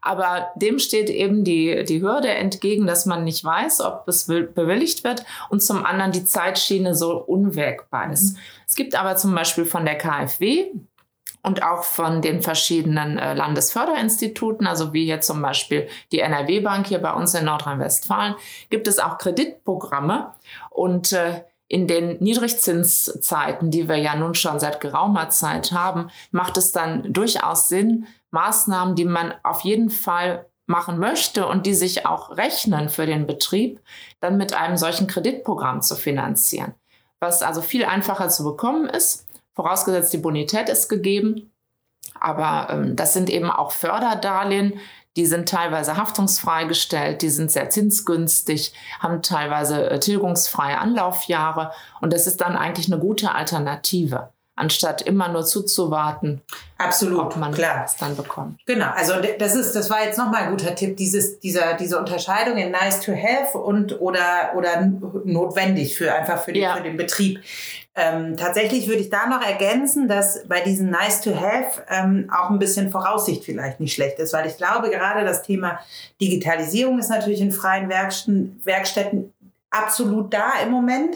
Aber 0.01 0.49
dem 0.55 0.79
steht 0.79 1.09
eben 1.09 1.45
die, 1.45 1.85
die 1.85 2.01
Hürde 2.01 2.27
entgegen, 2.27 2.87
dass 2.87 3.05
man 3.05 3.23
nicht 3.23 3.41
weiß, 3.41 3.79
ob 3.79 4.05
es 4.05 4.27
bewilligt 4.27 5.05
wird 5.05 5.23
und 5.49 5.63
zum 5.63 5.85
anderen 5.85 6.11
die 6.11 6.25
Zeitschiene 6.25 6.93
so 6.93 7.17
unwägbar 7.17 8.11
ist. 8.11 8.33
Mhm. 8.33 8.39
Es 8.67 8.75
gibt 8.75 8.95
aber 8.95 9.15
zum 9.15 9.33
Beispiel 9.33 9.63
von 9.63 9.85
der 9.85 9.97
KfW, 9.97 10.73
und 11.47 11.63
auch 11.63 11.83
von 11.83 12.21
den 12.21 12.41
verschiedenen 12.41 13.17
äh, 13.17 13.33
Landesförderinstituten, 13.33 14.67
also 14.67 14.91
wie 14.93 15.05
hier 15.05 15.21
zum 15.21 15.41
Beispiel 15.41 15.87
die 16.11 16.19
NRW 16.19 16.59
Bank 16.59 16.87
hier 16.87 16.99
bei 16.99 17.13
uns 17.13 17.33
in 17.33 17.45
Nordrhein-Westfalen, 17.45 18.35
gibt 18.69 18.87
es 18.87 18.99
auch 18.99 19.17
Kreditprogramme 19.17 20.33
und 20.69 21.13
äh, 21.13 21.43
in 21.69 21.87
den 21.87 22.17
Niedrigzinszeiten, 22.21 23.71
die 23.71 23.87
wir 23.87 23.95
ja 23.95 24.15
nun 24.15 24.35
schon 24.35 24.59
seit 24.59 24.81
geraumer 24.81 25.29
Zeit 25.29 25.71
haben, 25.71 26.09
macht 26.31 26.57
es 26.57 26.73
dann 26.73 27.13
durchaus 27.13 27.69
Sinn, 27.69 28.07
Maßnahmen, 28.31 28.95
die 28.95 29.05
man 29.05 29.33
auf 29.43 29.61
jeden 29.61 29.89
Fall 29.89 30.47
machen 30.65 30.99
möchte 30.99 31.47
und 31.47 31.65
die 31.65 31.73
sich 31.73 32.05
auch 32.05 32.35
rechnen 32.37 32.89
für 32.89 33.05
den 33.05 33.25
Betrieb, 33.25 33.79
dann 34.19 34.35
mit 34.35 34.53
einem 34.53 34.75
solchen 34.75 35.07
Kreditprogramm 35.07 35.81
zu 35.81 35.95
finanzieren. 35.95 36.73
Was 37.19 37.41
also 37.41 37.61
viel 37.61 37.85
einfacher 37.85 38.29
zu 38.29 38.43
bekommen 38.43 38.87
ist 38.87 39.26
vorausgesetzt 39.57 40.13
die 40.13 40.19
Bonität 40.19 40.69
ist 40.69 40.87
gegeben. 40.87 41.51
Aber 42.19 42.69
ähm, 42.71 42.95
das 42.95 43.13
sind 43.13 43.29
eben 43.29 43.49
auch 43.49 43.71
Förderdarlehen, 43.71 44.79
die 45.17 45.25
sind 45.25 45.49
teilweise 45.49 45.97
haftungsfrei 45.97 46.65
gestellt, 46.65 47.23
die 47.23 47.29
sind 47.29 47.51
sehr 47.51 47.69
zinsgünstig, 47.69 48.73
haben 48.99 49.21
teilweise 49.23 49.89
äh, 49.89 49.99
tilgungsfreie 49.99 50.77
Anlaufjahre 50.77 51.71
und 52.01 52.13
das 52.13 52.27
ist 52.27 52.39
dann 52.39 52.55
eigentlich 52.55 52.87
eine 52.87 53.01
gute 53.01 53.33
Alternative 53.33 54.29
anstatt 54.57 55.03
immer 55.03 55.29
nur 55.29 55.45
zuzuwarten, 55.45 56.41
Absolut, 56.79 57.19
ob 57.19 57.35
man 57.37 57.53
klar. 57.53 57.85
es 57.85 57.95
dann 57.95 58.17
bekommt. 58.17 58.59
Genau, 58.65 58.89
also 58.89 59.13
das 59.39 59.55
ist, 59.55 59.73
das 59.73 59.89
war 59.89 60.03
jetzt 60.03 60.17
nochmal 60.17 60.43
ein 60.43 60.49
guter 60.49 60.75
Tipp, 60.75 60.97
dieses, 60.97 61.39
dieser, 61.39 61.75
diese 61.75 61.99
Unterscheidung 61.99 62.57
in 62.57 62.71
nice 62.71 62.99
to 62.99 63.13
have 63.13 63.57
und 63.57 64.01
oder, 64.01 64.53
oder 64.55 64.91
notwendig 65.23 65.95
für 65.95 66.13
einfach 66.13 66.43
für, 66.43 66.53
die, 66.53 66.61
ja. 66.61 66.75
für 66.75 66.83
den 66.83 66.97
Betrieb. 66.97 67.39
Ähm, 67.99 68.37
tatsächlich 68.37 68.87
würde 68.87 69.01
ich 69.01 69.09
da 69.09 69.25
noch 69.25 69.41
ergänzen, 69.41 70.07
dass 70.07 70.47
bei 70.47 70.61
diesen 70.61 70.91
nice 70.91 71.19
to 71.21 71.35
have 71.35 71.81
ähm, 71.89 72.31
auch 72.31 72.51
ein 72.51 72.59
bisschen 72.59 72.91
Voraussicht 72.91 73.43
vielleicht 73.43 73.79
nicht 73.79 73.95
schlecht 73.95 74.19
ist, 74.19 74.33
weil 74.33 74.45
ich 74.45 74.55
glaube, 74.55 74.91
gerade 74.91 75.25
das 75.25 75.41
Thema 75.41 75.79
Digitalisierung 76.21 76.99
ist 76.99 77.09
natürlich 77.09 77.41
in 77.41 77.51
freien 77.51 77.89
Werkstätten, 77.89 78.61
Werkstätten 78.63 79.33
absolut 79.77 80.33
da 80.33 80.53
im 80.63 80.71
Moment. 80.71 81.15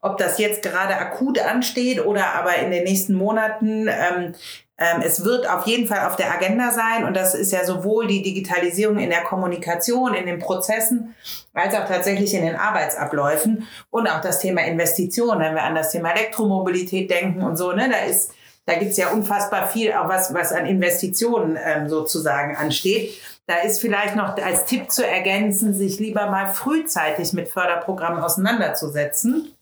Ob 0.00 0.18
das 0.18 0.38
jetzt 0.38 0.62
gerade 0.62 0.96
akut 0.96 1.38
ansteht 1.38 2.04
oder 2.04 2.34
aber 2.34 2.56
in 2.56 2.70
den 2.70 2.84
nächsten 2.84 3.14
Monaten. 3.14 3.88
Ähm, 3.88 4.34
ähm, 4.80 5.02
es 5.02 5.24
wird 5.24 5.50
auf 5.50 5.66
jeden 5.66 5.88
Fall 5.88 6.06
auf 6.06 6.14
der 6.14 6.32
Agenda 6.32 6.70
sein 6.70 7.04
und 7.04 7.16
das 7.16 7.34
ist 7.34 7.50
ja 7.50 7.64
sowohl 7.64 8.06
die 8.06 8.22
Digitalisierung 8.22 8.98
in 8.98 9.10
der 9.10 9.22
Kommunikation, 9.22 10.14
in 10.14 10.26
den 10.26 10.38
Prozessen, 10.38 11.16
als 11.52 11.74
auch 11.74 11.86
tatsächlich 11.88 12.32
in 12.32 12.46
den 12.46 12.54
Arbeitsabläufen 12.54 13.66
und 13.90 14.06
auch 14.06 14.20
das 14.20 14.38
Thema 14.38 14.64
Investition, 14.64 15.40
wenn 15.40 15.56
wir 15.56 15.64
an 15.64 15.74
das 15.74 15.90
Thema 15.90 16.12
Elektromobilität 16.12 17.10
denken 17.10 17.42
und 17.42 17.56
so, 17.56 17.72
ne, 17.72 17.90
da 17.90 18.08
ist 18.08 18.32
da 18.68 18.74
gibt's 18.74 18.98
ja 18.98 19.08
unfassbar 19.08 19.66
viel, 19.66 19.94
auch 19.94 20.08
was, 20.08 20.34
was 20.34 20.52
an 20.52 20.66
Investitionen 20.66 21.58
ähm, 21.64 21.88
sozusagen 21.88 22.54
ansteht. 22.54 23.14
Da 23.46 23.56
ist 23.62 23.80
vielleicht 23.80 24.14
noch 24.14 24.36
als 24.36 24.66
Tipp 24.66 24.90
zu 24.90 25.06
ergänzen, 25.06 25.72
sich 25.72 25.98
lieber 25.98 26.30
mal 26.30 26.50
frühzeitig 26.50 27.32
mit 27.32 27.48
Förderprogrammen 27.48 28.22
auseinanderzusetzen 28.22 29.54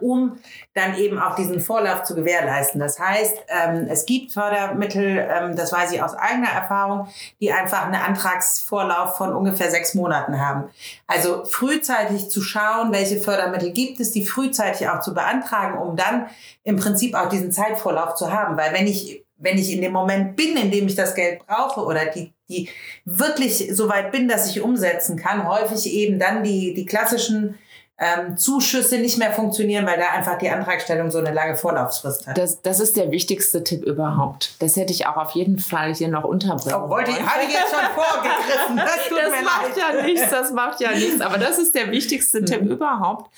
um 0.00 0.38
dann 0.74 0.96
eben 0.96 1.18
auch 1.18 1.34
diesen 1.34 1.60
Vorlauf 1.60 2.02
zu 2.04 2.14
gewährleisten. 2.14 2.80
Das 2.80 2.98
heißt, 2.98 3.44
ähm, 3.48 3.86
es 3.90 4.06
gibt 4.06 4.32
Fördermittel, 4.32 5.28
ähm, 5.30 5.56
das 5.56 5.72
weiß 5.72 5.92
ich 5.92 6.02
aus 6.02 6.14
eigener 6.14 6.50
Erfahrung, 6.50 7.08
die 7.40 7.52
einfach 7.52 7.84
einen 7.84 7.94
Antragsvorlauf 7.94 9.16
von 9.16 9.34
ungefähr 9.34 9.70
sechs 9.70 9.94
Monaten 9.94 10.40
haben. 10.40 10.70
Also 11.06 11.44
frühzeitig 11.44 12.30
zu 12.30 12.40
schauen, 12.40 12.92
welche 12.92 13.20
Fördermittel 13.20 13.72
gibt 13.72 14.00
es, 14.00 14.12
die 14.12 14.26
frühzeitig 14.26 14.88
auch 14.88 15.00
zu 15.00 15.14
beantragen, 15.14 15.78
um 15.78 15.96
dann 15.96 16.26
im 16.62 16.76
Prinzip 16.76 17.14
auch 17.14 17.28
diesen 17.28 17.52
Zeitvorlauf 17.52 18.14
zu 18.14 18.32
haben. 18.32 18.56
Weil 18.56 18.72
wenn 18.72 18.86
ich 18.86 19.24
wenn 19.40 19.58
ich 19.58 19.72
in 19.72 19.80
dem 19.80 19.92
Moment 19.92 20.36
bin, 20.36 20.56
in 20.56 20.70
dem 20.70 20.86
ich 20.86 20.94
das 20.94 21.14
Geld 21.14 21.40
brauche 21.46 21.80
oder 21.80 22.06
die, 22.06 22.32
die 22.48 22.68
wirklich 23.04 23.70
so 23.74 23.88
weit 23.88 24.12
bin, 24.12 24.28
dass 24.28 24.50
ich 24.50 24.60
umsetzen 24.60 25.16
kann, 25.16 25.48
häufig 25.48 25.90
eben 25.92 26.18
dann 26.18 26.44
die, 26.44 26.74
die 26.74 26.84
klassischen 26.84 27.58
ähm, 28.00 28.38
Zuschüsse 28.38 28.98
nicht 28.98 29.18
mehr 29.18 29.30
funktionieren, 29.32 29.86
weil 29.86 29.98
da 29.98 30.08
einfach 30.16 30.38
die 30.38 30.48
Antragstellung 30.48 31.10
so 31.10 31.18
eine 31.18 31.32
lange 31.32 31.54
Vorlaufsfrist 31.54 32.26
hat. 32.26 32.38
Das, 32.38 32.62
das 32.62 32.80
ist 32.80 32.96
der 32.96 33.10
wichtigste 33.10 33.62
Tipp 33.62 33.84
überhaupt. 33.84 34.54
Das 34.58 34.76
hätte 34.76 34.92
ich 34.92 35.06
auch 35.06 35.16
auf 35.18 35.32
jeden 35.32 35.58
Fall 35.58 35.94
hier 35.94 36.08
noch 36.08 36.24
unterbringen 36.24 36.80
oh, 36.82 36.88
wollte 36.88 37.10
ich, 37.10 37.20
hatte 37.20 37.44
ich 37.46 37.52
jetzt 37.52 37.70
schon 37.70 37.80
vorgegriffen. 37.94 38.76
Das, 38.76 39.08
tut 39.08 39.18
das 39.18 39.30
mir 39.30 39.42
macht 39.44 39.76
leid. 39.76 39.94
ja 39.96 40.02
nichts, 40.02 40.30
das 40.30 40.52
macht 40.52 40.80
ja 40.80 40.92
nichts. 40.92 41.20
Aber 41.20 41.36
das 41.38 41.58
ist 41.58 41.74
der 41.74 41.90
wichtigste 41.90 42.44
Tipp 42.44 42.62
Mhm. 42.62 42.68
überhaupt, 42.70 43.30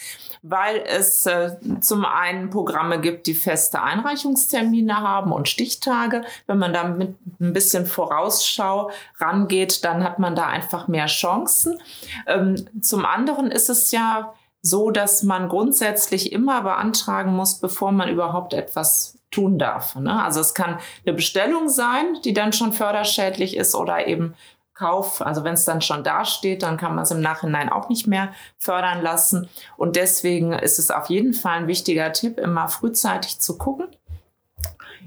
weil 0.43 0.83
es 0.87 1.27
äh, 1.27 1.57
zum 1.81 2.05
einen 2.05 2.51
Programme 2.51 3.01
gibt, 3.01 3.27
die 3.27 3.35
feste 3.35 3.83
Einreichungstermine 3.83 4.97
haben 5.01 5.33
und 5.33 5.49
Stichtage. 5.49 6.23
Wenn 6.47 6.59
man 6.59 6.73
da 6.73 6.85
mit 6.85 7.17
ein 7.41 7.53
bisschen 7.53 7.87
Vorausschau 7.87 8.91
rangeht, 9.19 9.85
dann 9.85 10.05
hat 10.05 10.19
man 10.19 10.35
da 10.37 10.47
einfach 10.47 10.89
mehr 10.89 11.07
Chancen. 11.07 11.81
Ähm, 12.27 12.65
zum 12.81 13.05
anderen 13.05 13.51
ist 13.51 13.69
es 13.69 13.91
ja 13.91 14.35
so, 14.63 14.91
dass 14.91 15.25
man 15.25 15.49
grundsätzlich 15.49 16.33
immer 16.33 16.63
beantragen 16.63 17.35
muss, 17.35 17.59
bevor 17.59 17.93
man 17.93 18.09
überhaupt 18.09 18.55
etwas 18.55 19.19
tun 19.33 19.59
darf. 19.59 19.97
Ne? 19.97 20.23
Also 20.23 20.41
es 20.41 20.55
kann 20.55 20.79
eine 21.05 21.15
Bestellung 21.15 21.69
sein, 21.69 22.19
die 22.25 22.33
dann 22.33 22.53
schon 22.53 22.73
förderschädlich 22.73 23.57
ist 23.57 23.75
oder 23.75 24.07
eben 24.07 24.35
Kauf. 24.75 25.21
Also 25.21 25.45
wenn 25.45 25.55
es 25.55 25.65
dann 25.65 25.83
schon 25.83 26.05
dasteht, 26.05 26.63
dann 26.63 26.77
kann 26.77 26.95
man 26.95 27.05
es 27.05 27.11
im 27.11 27.21
Nachhinein 27.21 27.69
auch 27.69 27.89
nicht 27.89 28.07
mehr 28.07 28.33
fördern 28.57 29.03
lassen. 29.03 29.49
Und 29.77 29.97
deswegen 29.97 30.53
ist 30.53 30.79
es 30.79 30.91
auf 30.91 31.11
jeden 31.11 31.35
Fall 31.35 31.59
ein 31.59 31.67
wichtiger 31.67 32.13
Tipp, 32.13 32.39
immer 32.39 32.69
frühzeitig 32.69 33.39
zu 33.41 33.59
gucken. 33.59 33.89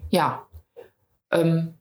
Ja. 0.09 0.45
Ähm, 1.31 1.75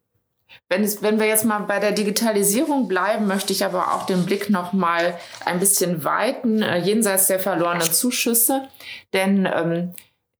wenn, 0.68 0.82
es, 0.82 1.02
wenn 1.02 1.20
wir 1.20 1.26
jetzt 1.26 1.44
mal 1.44 1.60
bei 1.60 1.78
der 1.78 1.92
Digitalisierung 1.92 2.88
bleiben, 2.88 3.26
möchte 3.26 3.52
ich 3.52 3.64
aber 3.64 3.94
auch 3.94 4.06
den 4.06 4.24
Blick 4.24 4.50
noch 4.50 4.72
mal 4.72 5.18
ein 5.44 5.60
bisschen 5.60 6.04
weiten, 6.04 6.62
äh, 6.62 6.78
jenseits 6.78 7.26
der 7.26 7.38
verlorenen 7.38 7.82
Zuschüsse. 7.82 8.68
Denn 9.12 9.46
ähm, 9.52 9.94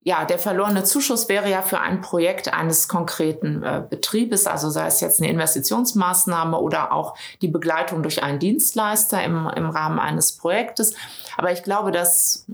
ja, 0.07 0.27
der 0.27 0.39
verlorene 0.39 0.85
Zuschuss 0.85 1.31
wäre 1.31 1.51
ja 1.51 1.63
für 1.63 1.81
ein 1.81 2.03
Projekt 2.03 2.53
eines 2.53 2.89
konkreten 2.89 3.63
äh, 3.63 3.83
Betriebes, 3.89 4.47
also 4.47 4.69
sei 4.69 4.87
es 4.87 5.01
jetzt 5.01 5.21
eine 5.21 5.31
Investitionsmaßnahme 5.31 6.59
oder 6.59 6.93
auch 6.93 7.17
die 7.41 7.49
Begleitung 7.49 8.03
durch 8.03 8.23
einen 8.23 8.39
Dienstleister 8.39 9.25
im, 9.25 9.51
im 9.57 9.71
Rahmen 9.71 9.99
eines 9.99 10.37
Projektes. 10.37 10.95
Aber 11.39 11.53
ich 11.53 11.63
glaube, 11.63 11.91
dass, 11.91 12.47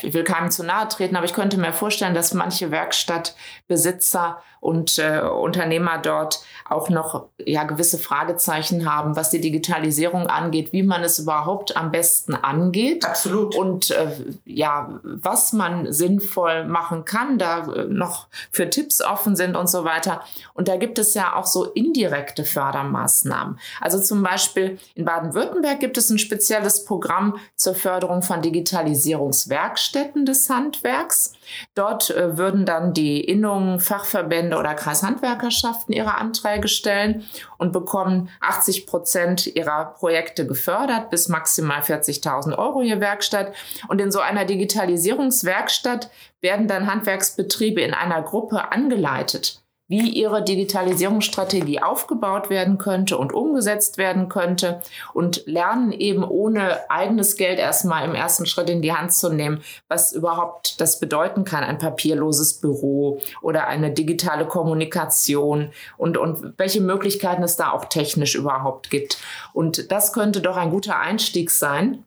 ich 0.00 0.14
will 0.14 0.24
keinem 0.24 0.50
zu 0.50 0.64
nahe 0.64 0.88
treten, 0.88 1.14
aber 1.14 1.26
ich 1.26 1.34
könnte 1.34 1.58
mir 1.58 1.74
vorstellen, 1.74 2.14
dass 2.14 2.32
manche 2.32 2.70
Werkstattbesitzer 2.70 4.42
und 4.64 4.98
äh, 4.98 5.20
Unternehmer 5.20 5.98
dort 5.98 6.40
auch 6.64 6.88
noch 6.88 7.26
ja 7.38 7.64
gewisse 7.64 7.98
Fragezeichen 7.98 8.90
haben, 8.90 9.14
was 9.14 9.28
die 9.28 9.40
Digitalisierung 9.40 10.26
angeht, 10.26 10.72
wie 10.72 10.82
man 10.82 11.04
es 11.04 11.18
überhaupt 11.18 11.76
am 11.76 11.90
besten 11.90 12.34
angeht. 12.34 13.04
Absolut. 13.04 13.54
Und 13.54 13.90
äh, 13.90 14.10
ja, 14.46 15.00
was 15.02 15.52
man 15.52 15.92
sinnvoll 15.92 16.64
machen 16.64 17.04
kann, 17.04 17.36
da 17.36 17.66
äh, 17.66 17.84
noch 17.84 18.28
für 18.50 18.70
Tipps 18.70 19.02
offen 19.02 19.36
sind 19.36 19.54
und 19.54 19.68
so 19.68 19.84
weiter. 19.84 20.22
Und 20.54 20.68
da 20.68 20.76
gibt 20.76 20.98
es 20.98 21.12
ja 21.12 21.36
auch 21.36 21.46
so 21.46 21.64
indirekte 21.64 22.46
Fördermaßnahmen. 22.46 23.58
Also 23.82 24.00
zum 24.00 24.22
Beispiel 24.22 24.78
in 24.94 25.04
Baden-Württemberg 25.04 25.78
gibt 25.78 25.98
es 25.98 26.08
ein 26.08 26.18
spezielles 26.18 26.86
Programm 26.86 27.36
zur 27.56 27.74
Förderung 27.74 28.22
von 28.22 28.40
Digitalisierungswerkstätten 28.40 30.24
des 30.24 30.48
Handwerks. 30.48 31.34
Dort 31.74 32.08
äh, 32.08 32.38
würden 32.38 32.64
dann 32.64 32.94
die 32.94 33.20
Innungen, 33.20 33.78
Fachverbände 33.78 34.53
oder 34.58 34.74
Kreishandwerkerschaften 34.74 35.92
ihre 35.92 36.16
Anträge 36.16 36.68
stellen 36.68 37.24
und 37.58 37.72
bekommen 37.72 38.28
80 38.40 38.86
Prozent 38.86 39.46
ihrer 39.46 39.94
Projekte 39.94 40.46
gefördert 40.46 41.10
bis 41.10 41.28
maximal 41.28 41.80
40.000 41.80 42.56
Euro 42.56 42.82
je 42.82 43.00
Werkstatt. 43.00 43.52
Und 43.88 44.00
in 44.00 44.12
so 44.12 44.20
einer 44.20 44.44
Digitalisierungswerkstatt 44.44 46.10
werden 46.40 46.68
dann 46.68 46.86
Handwerksbetriebe 46.86 47.80
in 47.80 47.94
einer 47.94 48.22
Gruppe 48.22 48.70
angeleitet 48.70 49.63
wie 50.00 50.10
ihre 50.10 50.42
Digitalisierungsstrategie 50.42 51.80
aufgebaut 51.80 52.50
werden 52.50 52.78
könnte 52.78 53.16
und 53.16 53.32
umgesetzt 53.32 53.96
werden 53.96 54.28
könnte 54.28 54.82
und 55.12 55.46
lernen 55.46 55.92
eben 55.92 56.24
ohne 56.24 56.90
eigenes 56.90 57.36
Geld 57.36 57.58
erstmal 57.58 58.04
im 58.04 58.14
ersten 58.14 58.46
Schritt 58.46 58.68
in 58.70 58.82
die 58.82 58.92
Hand 58.92 59.12
zu 59.12 59.32
nehmen, 59.32 59.62
was 59.88 60.12
überhaupt 60.12 60.80
das 60.80 60.98
bedeuten 60.98 61.44
kann, 61.44 61.62
ein 61.62 61.78
papierloses 61.78 62.54
Büro 62.54 63.20
oder 63.40 63.68
eine 63.68 63.92
digitale 63.92 64.46
Kommunikation 64.46 65.70
und, 65.96 66.18
und 66.18 66.54
welche 66.58 66.80
Möglichkeiten 66.80 67.42
es 67.42 67.56
da 67.56 67.70
auch 67.70 67.84
technisch 67.84 68.34
überhaupt 68.34 68.90
gibt. 68.90 69.18
Und 69.52 69.92
das 69.92 70.12
könnte 70.12 70.40
doch 70.40 70.56
ein 70.56 70.70
guter 70.70 70.98
Einstieg 70.98 71.50
sein 71.50 72.04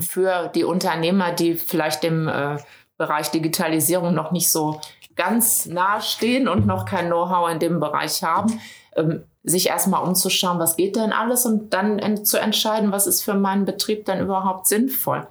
für 0.00 0.48
die 0.54 0.64
Unternehmer, 0.64 1.32
die 1.32 1.54
vielleicht 1.54 2.02
dem 2.02 2.28
äh, 2.28 2.58
Bereich 2.96 3.30
Digitalisierung 3.30 4.12
noch 4.12 4.30
nicht 4.30 4.50
so 4.50 4.78
ganz 5.20 5.66
nahe 5.66 6.00
stehen 6.00 6.48
und 6.48 6.66
noch 6.66 6.86
kein 6.86 7.08
Know-how 7.08 7.50
in 7.50 7.58
dem 7.58 7.78
Bereich 7.78 8.22
haben, 8.22 8.58
ähm, 8.96 9.22
sich 9.42 9.68
erstmal 9.68 10.02
umzuschauen, 10.02 10.58
was 10.58 10.76
geht 10.76 10.96
denn 10.96 11.12
alles 11.12 11.44
und 11.44 11.74
dann 11.74 11.98
en 11.98 12.24
zu 12.24 12.38
entscheiden, 12.38 12.90
was 12.90 13.06
ist 13.06 13.20
für 13.22 13.34
meinen 13.34 13.66
Betrieb 13.66 14.06
dann 14.06 14.20
überhaupt 14.20 14.66
sinnvoll. 14.66 15.26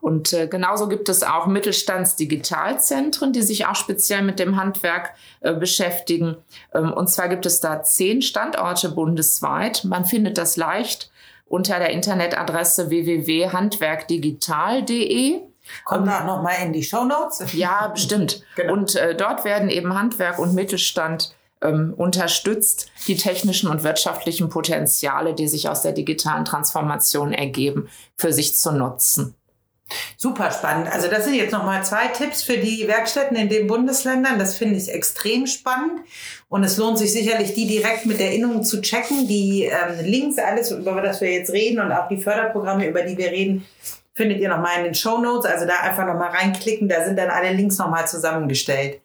Und 0.00 0.32
äh, 0.32 0.48
genauso 0.48 0.88
gibt 0.88 1.08
es 1.08 1.22
auch 1.22 1.46
Mittelstandsdigitalzentren, 1.46 3.32
die 3.32 3.42
sich 3.42 3.66
auch 3.66 3.76
speziell 3.76 4.22
mit 4.22 4.40
dem 4.40 4.56
Handwerk 4.56 5.14
äh, 5.40 5.54
beschäftigen. 5.54 6.36
Ähm, 6.74 6.92
und 6.92 7.08
zwar 7.08 7.28
gibt 7.28 7.46
es 7.46 7.60
da 7.60 7.84
zehn 7.84 8.22
Standorte 8.22 8.88
bundesweit. 8.88 9.84
Man 9.84 10.06
findet 10.06 10.38
das 10.38 10.56
leicht 10.56 11.12
unter 11.46 11.78
der 11.78 11.90
Internetadresse 11.90 12.90
www.handwerkdigital.de. 12.90 15.49
Kommt 15.84 16.08
auch 16.08 16.24
noch 16.24 16.42
mal 16.42 16.54
in 16.62 16.72
die 16.72 16.82
Show 16.82 17.04
Notes. 17.04 17.52
Ja, 17.52 17.88
bestimmt. 17.88 18.42
Genau. 18.56 18.72
Und 18.74 18.96
äh, 18.96 19.14
dort 19.14 19.44
werden 19.44 19.70
eben 19.70 19.94
Handwerk 19.94 20.38
und 20.38 20.54
Mittelstand 20.54 21.34
ähm, 21.62 21.94
unterstützt, 21.96 22.90
die 23.06 23.16
technischen 23.16 23.68
und 23.68 23.82
wirtschaftlichen 23.82 24.48
Potenziale, 24.48 25.34
die 25.34 25.48
sich 25.48 25.68
aus 25.68 25.82
der 25.82 25.92
digitalen 25.92 26.44
Transformation 26.44 27.32
ergeben, 27.32 27.88
für 28.16 28.32
sich 28.32 28.56
zu 28.56 28.72
nutzen. 28.72 29.34
Super 30.16 30.50
spannend. 30.52 30.92
Also 30.92 31.08
das 31.08 31.24
sind 31.24 31.34
jetzt 31.34 31.52
nochmal 31.52 31.84
zwei 31.84 32.06
Tipps 32.08 32.42
für 32.42 32.58
die 32.58 32.86
Werkstätten 32.86 33.36
in 33.36 33.48
den 33.48 33.66
Bundesländern. 33.66 34.38
Das 34.38 34.56
finde 34.56 34.76
ich 34.76 34.88
extrem 34.88 35.46
spannend. 35.46 36.00
Und 36.48 36.62
es 36.62 36.76
lohnt 36.76 36.98
sich 36.98 37.12
sicherlich, 37.12 37.54
die 37.54 37.66
direkt 37.66 38.06
mit 38.06 38.20
der 38.20 38.32
Innung 38.32 38.62
zu 38.62 38.80
checken. 38.80 39.26
Die 39.26 39.64
ähm, 39.64 40.04
Links, 40.04 40.38
alles, 40.38 40.70
über 40.70 41.00
das 41.02 41.20
wir 41.20 41.32
jetzt 41.32 41.50
reden 41.52 41.80
und 41.80 41.90
auch 41.90 42.08
die 42.08 42.18
Förderprogramme, 42.18 42.86
über 42.86 43.02
die 43.02 43.18
wir 43.18 43.30
reden, 43.30 43.66
findet 44.20 44.40
ihr 44.40 44.50
nochmal 44.50 44.78
in 44.78 44.84
den 44.84 44.94
Show 44.94 45.16
Notes. 45.16 45.50
Also 45.50 45.66
da 45.66 45.80
einfach 45.80 46.04
nochmal 46.04 46.28
reinklicken. 46.30 46.88
Da 46.88 47.02
sind 47.04 47.18
dann 47.18 47.30
alle 47.30 47.52
Links 47.52 47.78
nochmal 47.78 48.06
zusammengestellt. 48.06 49.00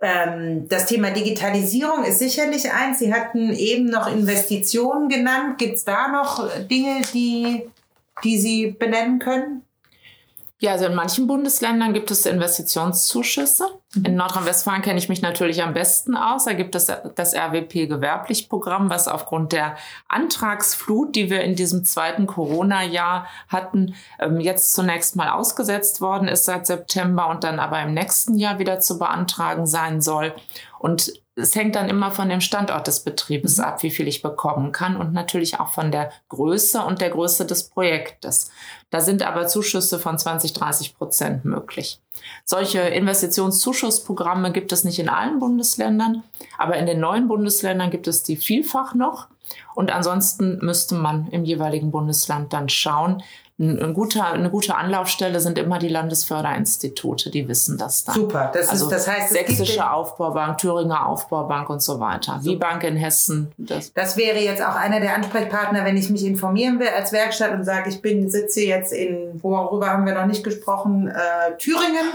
Ähm, 0.00 0.66
das 0.66 0.86
Thema 0.86 1.10
Digitalisierung 1.10 2.04
ist 2.04 2.20
sicherlich 2.20 2.72
eins. 2.72 3.00
Sie 3.00 3.12
hatten 3.12 3.52
eben 3.52 3.84
noch 3.84 4.10
Investitionen 4.10 5.10
genannt. 5.10 5.58
Gibt 5.58 5.76
es 5.76 5.84
da 5.84 6.08
noch 6.08 6.48
Dinge, 6.70 7.02
die, 7.12 7.68
die 8.24 8.38
Sie 8.38 8.70
benennen 8.70 9.18
können? 9.18 9.62
Ja, 10.62 10.72
also 10.72 10.84
in 10.84 10.94
manchen 10.94 11.26
Bundesländern 11.26 11.94
gibt 11.94 12.10
es 12.10 12.26
Investitionszuschüsse. 12.26 13.66
In 14.04 14.14
Nordrhein-Westfalen 14.14 14.82
kenne 14.82 14.98
ich 14.98 15.08
mich 15.08 15.22
natürlich 15.22 15.62
am 15.62 15.72
besten 15.72 16.14
aus. 16.14 16.44
Da 16.44 16.52
gibt 16.52 16.74
es 16.74 16.84
das 17.14 17.34
RWP-Gewerblich-Programm, 17.34 18.90
was 18.90 19.08
aufgrund 19.08 19.52
der 19.52 19.76
Antragsflut, 20.08 21.16
die 21.16 21.30
wir 21.30 21.40
in 21.40 21.54
diesem 21.54 21.82
zweiten 21.82 22.26
Corona-Jahr 22.26 23.26
hatten, 23.48 23.94
ähm, 24.18 24.38
jetzt 24.38 24.74
zunächst 24.74 25.16
mal 25.16 25.30
ausgesetzt 25.30 26.02
worden 26.02 26.28
ist 26.28 26.44
seit 26.44 26.66
September 26.66 27.30
und 27.30 27.42
dann 27.42 27.58
aber 27.58 27.80
im 27.80 27.94
nächsten 27.94 28.36
Jahr 28.36 28.58
wieder 28.58 28.80
zu 28.80 28.98
beantragen 28.98 29.66
sein 29.66 30.02
soll. 30.02 30.34
Und 30.78 31.10
es 31.40 31.54
hängt 31.54 31.74
dann 31.74 31.88
immer 31.88 32.10
von 32.10 32.28
dem 32.28 32.40
Standort 32.40 32.86
des 32.86 33.00
Betriebes 33.00 33.58
Mhm. 33.58 33.64
ab, 33.64 33.82
wie 33.82 33.90
viel 33.90 34.06
ich 34.06 34.22
bekommen 34.22 34.72
kann 34.72 34.96
und 34.96 35.12
natürlich 35.12 35.58
auch 35.58 35.68
von 35.68 35.90
der 35.90 36.12
Größe 36.28 36.82
und 36.82 37.00
der 37.00 37.10
Größe 37.10 37.46
des 37.46 37.64
Projektes. 37.64 38.50
Da 38.90 39.00
sind 39.00 39.22
aber 39.22 39.46
Zuschüsse 39.46 39.98
von 39.98 40.18
20, 40.18 40.52
30 40.52 40.96
Prozent 40.96 41.44
möglich. 41.44 42.00
Solche 42.44 42.80
Investitionszuschussprogramme 42.80 44.52
gibt 44.52 44.72
es 44.72 44.84
nicht 44.84 44.98
in 44.98 45.08
allen 45.08 45.38
Bundesländern, 45.38 46.22
aber 46.58 46.76
in 46.76 46.86
den 46.86 47.00
neuen 47.00 47.28
Bundesländern 47.28 47.90
gibt 47.90 48.08
es 48.08 48.22
die 48.22 48.36
vielfach 48.36 48.94
noch. 48.94 49.28
Und 49.74 49.90
ansonsten 49.90 50.58
müsste 50.64 50.94
man 50.94 51.28
im 51.28 51.44
jeweiligen 51.44 51.90
Bundesland 51.90 52.52
dann 52.52 52.68
schauen, 52.68 53.22
ein 53.60 53.92
guter, 53.92 54.32
eine 54.32 54.48
gute 54.48 54.74
Anlaufstelle 54.74 55.38
sind 55.38 55.58
immer 55.58 55.78
die 55.78 55.88
Landesförderinstitute, 55.88 57.28
die 57.28 57.46
wissen 57.46 57.76
das 57.76 58.04
dann. 58.04 58.14
Super, 58.14 58.50
das, 58.54 58.70
also 58.70 58.86
ist, 58.86 58.92
das 58.92 59.06
heißt, 59.06 59.32
Sächsische 59.32 59.90
Aufbaubank, 59.90 60.56
Thüringer 60.56 61.06
Aufbaubank 61.06 61.68
und 61.68 61.82
so 61.82 62.00
weiter. 62.00 62.40
Wie 62.42 62.56
Bank 62.56 62.84
in 62.84 62.96
Hessen. 62.96 63.52
Das. 63.58 63.92
das 63.92 64.16
wäre 64.16 64.38
jetzt 64.38 64.62
auch 64.62 64.76
einer 64.76 65.00
der 65.00 65.14
Ansprechpartner, 65.14 65.84
wenn 65.84 65.98
ich 65.98 66.08
mich 66.08 66.24
informieren 66.24 66.80
will 66.80 66.88
als 66.88 67.12
Werkstatt 67.12 67.52
und 67.52 67.64
sage, 67.64 67.90
ich 67.90 68.00
bin, 68.00 68.30
sitze 68.30 68.62
jetzt 68.62 68.94
in, 68.94 69.38
worüber 69.42 69.90
haben 69.90 70.06
wir 70.06 70.14
noch 70.14 70.26
nicht 70.26 70.42
gesprochen, 70.42 71.08
äh, 71.08 71.56
Thüringen. 71.58 72.06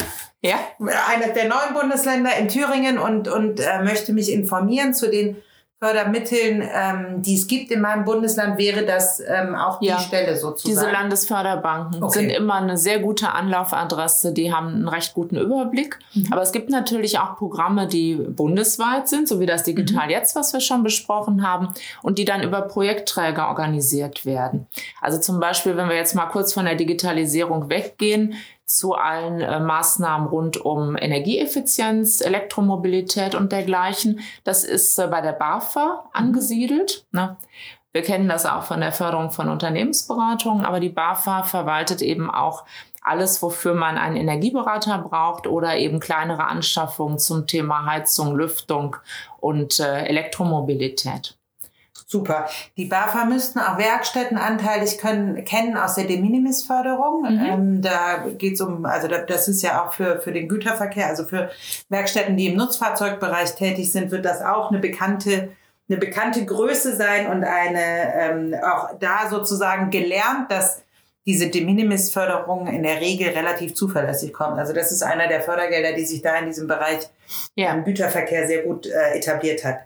Ja. 0.42 0.56
Einer 0.80 1.32
der 1.32 1.48
neuen 1.48 1.76
Bundesländer 1.80 2.36
in 2.40 2.48
Thüringen 2.48 2.98
und, 2.98 3.28
und 3.28 3.60
äh, 3.60 3.84
möchte 3.84 4.14
mich 4.14 4.32
informieren 4.32 4.96
zu 4.96 5.12
den 5.12 5.38
Fördermitteln, 5.86 6.68
ähm, 6.74 7.22
die 7.22 7.36
es 7.36 7.46
gibt 7.46 7.70
in 7.70 7.82
meinem 7.82 8.06
Bundesland, 8.06 8.58
wäre 8.58 8.86
das 8.86 9.20
ähm, 9.20 9.54
auch 9.54 9.80
die 9.80 9.88
ja, 9.88 10.00
Stelle 10.00 10.36
sozusagen. 10.36 10.74
Diese 10.74 10.92
Landesförderbanken 10.92 12.02
okay. 12.02 12.20
sind 12.20 12.30
immer 12.32 12.56
eine 12.56 12.76
sehr 12.76 12.98
gute 12.98 13.32
Anlaufadresse, 13.32 14.34
die 14.34 14.52
haben 14.52 14.70
einen 14.70 14.88
recht 14.88 15.14
guten 15.14 15.38
Überblick. 15.38 16.00
Mhm. 16.16 16.30
Aber 16.32 16.42
es 16.42 16.52
gibt 16.52 16.72
natürlich 16.72 17.20
auch 17.20 17.36
Programme, 17.36 17.88
die 17.88 18.16
bundesweit 18.16 19.08
sind, 19.08 19.28
so 19.28 19.40
wie 19.40 19.46
das 19.46 19.62
Digital 19.62 20.06
mhm. 20.06 20.12
Jetzt, 20.12 20.36
was 20.36 20.54
wir 20.54 20.60
schon 20.60 20.82
besprochen 20.82 21.48
haben, 21.48 21.70
und 22.02 22.18
die 22.18 22.26
dann 22.26 22.42
über 22.42 22.62
Projektträger 22.62 23.48
organisiert 23.50 24.26
werden. 24.26 24.66
Also 25.02 25.20
zum 25.20 25.40
Beispiel, 25.40 25.78
wenn 25.78 25.88
wir 25.88 25.96
jetzt 25.96 26.16
mal 26.16 26.26
kurz 26.26 26.52
von 26.52 26.66
der 26.66 26.76
Digitalisierung 26.76 27.70
weggehen, 27.70 28.34
zu 28.66 28.96
allen 28.96 29.42
äh, 29.42 29.60
Maßnahmen 29.60 30.28
rund 30.28 30.58
um 30.58 30.98
Energieeffizienz, 30.98 32.22
Elektromobilität 32.22 33.36
und 33.36 33.52
dergleichen. 33.52 34.22
Das 34.44 34.64
ist 34.64 34.98
äh, 34.98 35.08
bei 35.08 35.22
der 35.22 35.34
BAFA 35.34 36.10
angesiedelt. 36.14 37.06
Ne? 37.12 37.38
Wir 37.92 38.02
kennen 38.02 38.28
das 38.28 38.46
auch 38.46 38.64
von 38.64 38.82
der 38.82 38.92
Förderung 38.92 39.32
von 39.32 39.50
Unternehmensberatungen, 39.50 40.66
aber 40.66 40.80
die 40.80 40.90
BAFA 40.90 41.44
verwaltet 41.44 42.02
eben 42.02 42.30
auch 42.30 42.66
alles, 43.02 43.42
wofür 43.42 43.76
man 43.76 43.98
einen 43.98 44.18
Energieberater 44.18 44.98
braucht 44.98 45.48
oder 45.48 45.78
eben 45.78 46.00
kleinere 46.00 46.46
Anschaffungen 46.46 47.20
zum 47.20 47.46
Thema 47.46 47.86
Heizung, 47.86 48.36
Lüftung 48.36 48.98
und 49.40 49.80
äh, 49.80 50.06
Elektromobilität. 50.06 51.38
Super. 52.08 52.48
Die 52.78 52.86
BAFA 52.86 53.26
müssten 53.26 53.58
auch 53.58 53.80
Werkstätten 53.80 54.38
anteilig 54.38 55.00
können, 55.00 55.44
kennen 55.44 55.76
aus 55.76 55.96
der 55.96 56.04
De 56.04 56.22
Minimis-Förderung. 56.22 57.24
Mhm. 57.24 57.46
Ähm, 57.46 57.82
da 57.82 58.26
geht 58.38 58.54
es 58.54 58.62
um, 58.62 58.86
also 58.86 59.08
das 59.08 59.48
ist 59.48 59.64
ja 59.64 59.84
auch 59.84 59.94
für, 59.94 60.20
für 60.20 60.32
den 60.32 60.48
Güterverkehr, 60.48 61.08
also 61.08 61.26
für 61.26 61.50
Werkstätten, 61.90 62.38
die 62.38 62.48
im 62.48 62.58
Nutzfahrzeugbereich 62.58 63.56
tätig 63.56 63.92
sind, 63.92 64.12
wird 64.12 64.24
das 64.24 64.42
auch 64.42 64.70
eine 64.70 64.80
bekannte 64.80 65.50
eine 65.88 66.00
bekannte 66.00 66.46
Größe 66.46 66.96
sein 66.96 67.28
und 67.28 67.44
eine 67.44 68.14
ähm, 68.16 68.56
auch 68.56 68.98
da 69.00 69.30
sozusagen 69.30 69.92
gelernt, 69.92 70.52
dass 70.52 70.82
diese 71.26 71.48
De 71.50 71.64
Minimis-Förderung 71.64 72.68
in 72.68 72.84
der 72.84 73.02
Regel 73.02 73.30
relativ 73.30 73.74
zuverlässig 73.74 74.32
kommt. 74.32 74.60
Also 74.60 74.74
das 74.74 74.92
ist 74.92 75.02
einer 75.02 75.28
der 75.28 75.42
Fördergelder, 75.42 75.94
die 75.94 76.06
sich 76.06 76.22
da 76.22 76.38
in 76.38 76.46
diesem 76.46 76.68
Bereich 76.68 77.10
ja. 77.56 77.74
im 77.74 77.84
Güterverkehr 77.84 78.48
sehr 78.48 78.64
gut 78.64 78.86
äh, 78.86 79.18
etabliert 79.18 79.64
hat. 79.64 79.80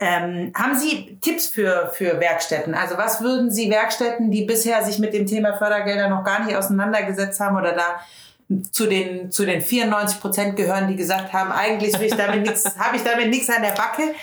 Ähm, 0.00 0.52
haben 0.56 0.76
Sie 0.76 1.18
Tipps 1.20 1.46
für, 1.46 1.92
für 1.94 2.20
Werkstätten? 2.20 2.74
Also 2.74 2.98
was 2.98 3.20
würden 3.20 3.50
Sie 3.50 3.70
Werkstätten, 3.70 4.30
die 4.30 4.44
bisher 4.44 4.84
sich 4.84 4.98
mit 4.98 5.14
dem 5.14 5.26
Thema 5.26 5.56
Fördergelder 5.56 6.08
noch 6.08 6.24
gar 6.24 6.44
nicht 6.44 6.56
auseinandergesetzt 6.56 7.38
haben 7.40 7.56
oder 7.56 7.72
da 7.72 8.00
zu 8.72 8.86
den, 8.86 9.30
zu 9.30 9.46
den 9.46 9.62
94 9.62 10.20
Prozent 10.20 10.56
gehören, 10.56 10.88
die 10.88 10.96
gesagt 10.96 11.32
haben, 11.32 11.50
eigentlich 11.50 11.94
habe 11.94 12.06
ich 12.06 12.14
damit 13.04 13.30
nichts 13.30 13.50
an 13.50 13.62
der 13.62 13.72
Backe 13.72 14.14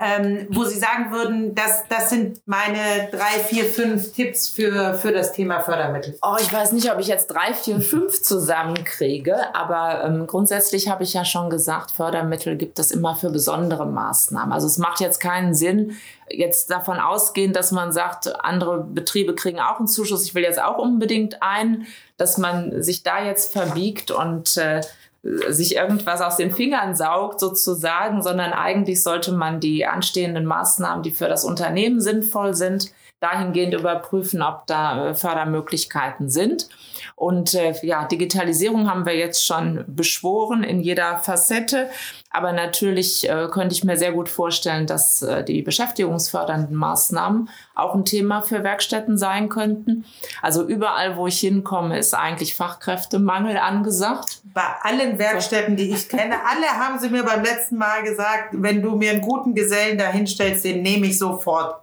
ähm, 0.00 0.46
wo 0.48 0.64
Sie 0.64 0.78
sagen 0.78 1.12
würden, 1.12 1.54
das, 1.54 1.84
das 1.90 2.08
sind 2.08 2.40
meine 2.46 3.08
drei, 3.10 3.38
vier, 3.46 3.64
fünf 3.64 4.12
Tipps 4.12 4.48
für, 4.48 4.94
für 4.94 5.12
das 5.12 5.32
Thema 5.32 5.60
Fördermittel? 5.60 6.18
Oh, 6.22 6.36
ich 6.40 6.50
weiß 6.50 6.72
nicht, 6.72 6.90
ob 6.90 6.98
ich 7.00 7.06
jetzt 7.06 7.26
drei, 7.26 7.52
vier, 7.52 7.80
fünf 7.82 8.22
zusammenkriege, 8.22 9.54
aber 9.54 10.04
ähm, 10.04 10.26
grundsätzlich 10.26 10.88
habe 10.88 11.04
ich 11.04 11.12
ja 11.12 11.26
schon 11.26 11.50
gesagt, 11.50 11.90
Fördermittel 11.90 12.56
gibt 12.56 12.78
es 12.78 12.90
immer 12.90 13.14
für 13.14 13.28
besondere 13.28 13.84
Maßnahmen. 13.84 14.52
Also 14.52 14.66
es 14.66 14.78
macht 14.78 15.00
jetzt 15.00 15.20
keinen 15.20 15.52
Sinn, 15.52 15.98
jetzt 16.30 16.70
davon 16.70 16.98
ausgehend, 16.98 17.54
dass 17.54 17.70
man 17.70 17.92
sagt, 17.92 18.42
andere 18.42 18.82
Betriebe 18.82 19.34
kriegen 19.34 19.60
auch 19.60 19.78
einen 19.78 19.88
Zuschuss, 19.88 20.24
ich 20.24 20.34
will 20.34 20.44
jetzt 20.44 20.62
auch 20.62 20.78
unbedingt 20.78 21.42
einen, 21.42 21.86
dass 22.16 22.38
man 22.38 22.82
sich 22.82 23.02
da 23.02 23.22
jetzt 23.22 23.52
verbiegt 23.52 24.10
und 24.10 24.56
äh, 24.56 24.80
sich 25.22 25.76
irgendwas 25.76 26.22
aus 26.22 26.36
den 26.36 26.54
Fingern 26.54 26.94
saugt 26.96 27.40
sozusagen, 27.40 28.22
sondern 28.22 28.52
eigentlich 28.52 29.02
sollte 29.02 29.32
man 29.32 29.60
die 29.60 29.84
anstehenden 29.84 30.46
Maßnahmen, 30.46 31.02
die 31.02 31.10
für 31.10 31.28
das 31.28 31.44
Unternehmen 31.44 32.00
sinnvoll 32.00 32.54
sind, 32.54 32.92
dahingehend 33.20 33.74
überprüfen, 33.74 34.42
ob 34.42 34.66
da 34.66 35.10
äh, 35.10 35.14
Fördermöglichkeiten 35.14 36.30
sind. 36.30 36.68
Und 37.16 37.54
äh, 37.54 37.74
ja, 37.82 38.06
Digitalisierung 38.06 38.90
haben 38.90 39.04
wir 39.04 39.14
jetzt 39.14 39.46
schon 39.46 39.84
beschworen 39.86 40.64
in 40.64 40.80
jeder 40.80 41.18
Facette. 41.18 41.90
Aber 42.30 42.52
natürlich 42.52 43.28
äh, 43.28 43.48
könnte 43.50 43.74
ich 43.74 43.84
mir 43.84 43.98
sehr 43.98 44.12
gut 44.12 44.28
vorstellen, 44.28 44.86
dass 44.86 45.20
äh, 45.20 45.44
die 45.44 45.60
beschäftigungsfördernden 45.60 46.74
Maßnahmen 46.74 47.50
auch 47.74 47.94
ein 47.94 48.06
Thema 48.06 48.42
für 48.42 48.64
Werkstätten 48.64 49.18
sein 49.18 49.50
könnten. 49.50 50.06
Also 50.40 50.66
überall, 50.66 51.16
wo 51.16 51.26
ich 51.26 51.40
hinkomme, 51.40 51.98
ist 51.98 52.14
eigentlich 52.14 52.54
Fachkräftemangel 52.54 53.58
angesagt. 53.58 54.40
Bei 54.54 54.76
allen 54.82 55.18
Werkstätten, 55.18 55.76
die 55.76 55.90
ich 55.90 56.08
kenne, 56.08 56.36
alle 56.46 56.66
haben 56.68 56.98
sie 56.98 57.10
mir 57.10 57.24
beim 57.24 57.42
letzten 57.42 57.76
Mal 57.76 58.02
gesagt, 58.02 58.50
wenn 58.52 58.80
du 58.80 58.96
mir 58.96 59.10
einen 59.10 59.20
guten 59.20 59.54
Gesellen 59.54 59.98
dahinstellst, 59.98 60.64
den 60.64 60.82
nehme 60.82 61.06
ich 61.06 61.18
sofort. 61.18 61.74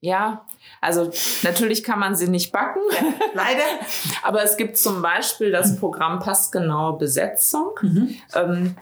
Ja, 0.00 0.44
also 0.80 1.10
natürlich 1.42 1.82
kann 1.82 1.98
man 1.98 2.14
sie 2.14 2.28
nicht 2.28 2.52
backen. 2.52 2.80
Leider. 3.34 3.64
Aber 4.22 4.42
es 4.42 4.56
gibt 4.56 4.76
zum 4.76 5.02
Beispiel 5.02 5.50
das 5.50 5.76
Programm 5.76 6.18
Passgenaue 6.20 6.98
Besetzung. 6.98 7.70
Mhm. 7.82 8.14
Ähm, 8.34 8.76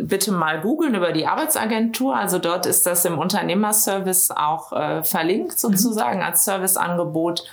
bitte 0.00 0.32
mal 0.32 0.60
googeln 0.60 0.94
über 0.94 1.12
die 1.12 1.26
Arbeitsagentur. 1.26 2.16
Also 2.16 2.38
dort 2.38 2.66
ist 2.66 2.86
das 2.86 3.04
im 3.04 3.18
Unternehmerservice 3.18 4.30
auch 4.30 4.72
äh, 4.72 5.02
verlinkt 5.04 5.58
sozusagen 5.58 6.18
mhm. 6.18 6.24
als 6.24 6.44
Serviceangebot, 6.44 7.44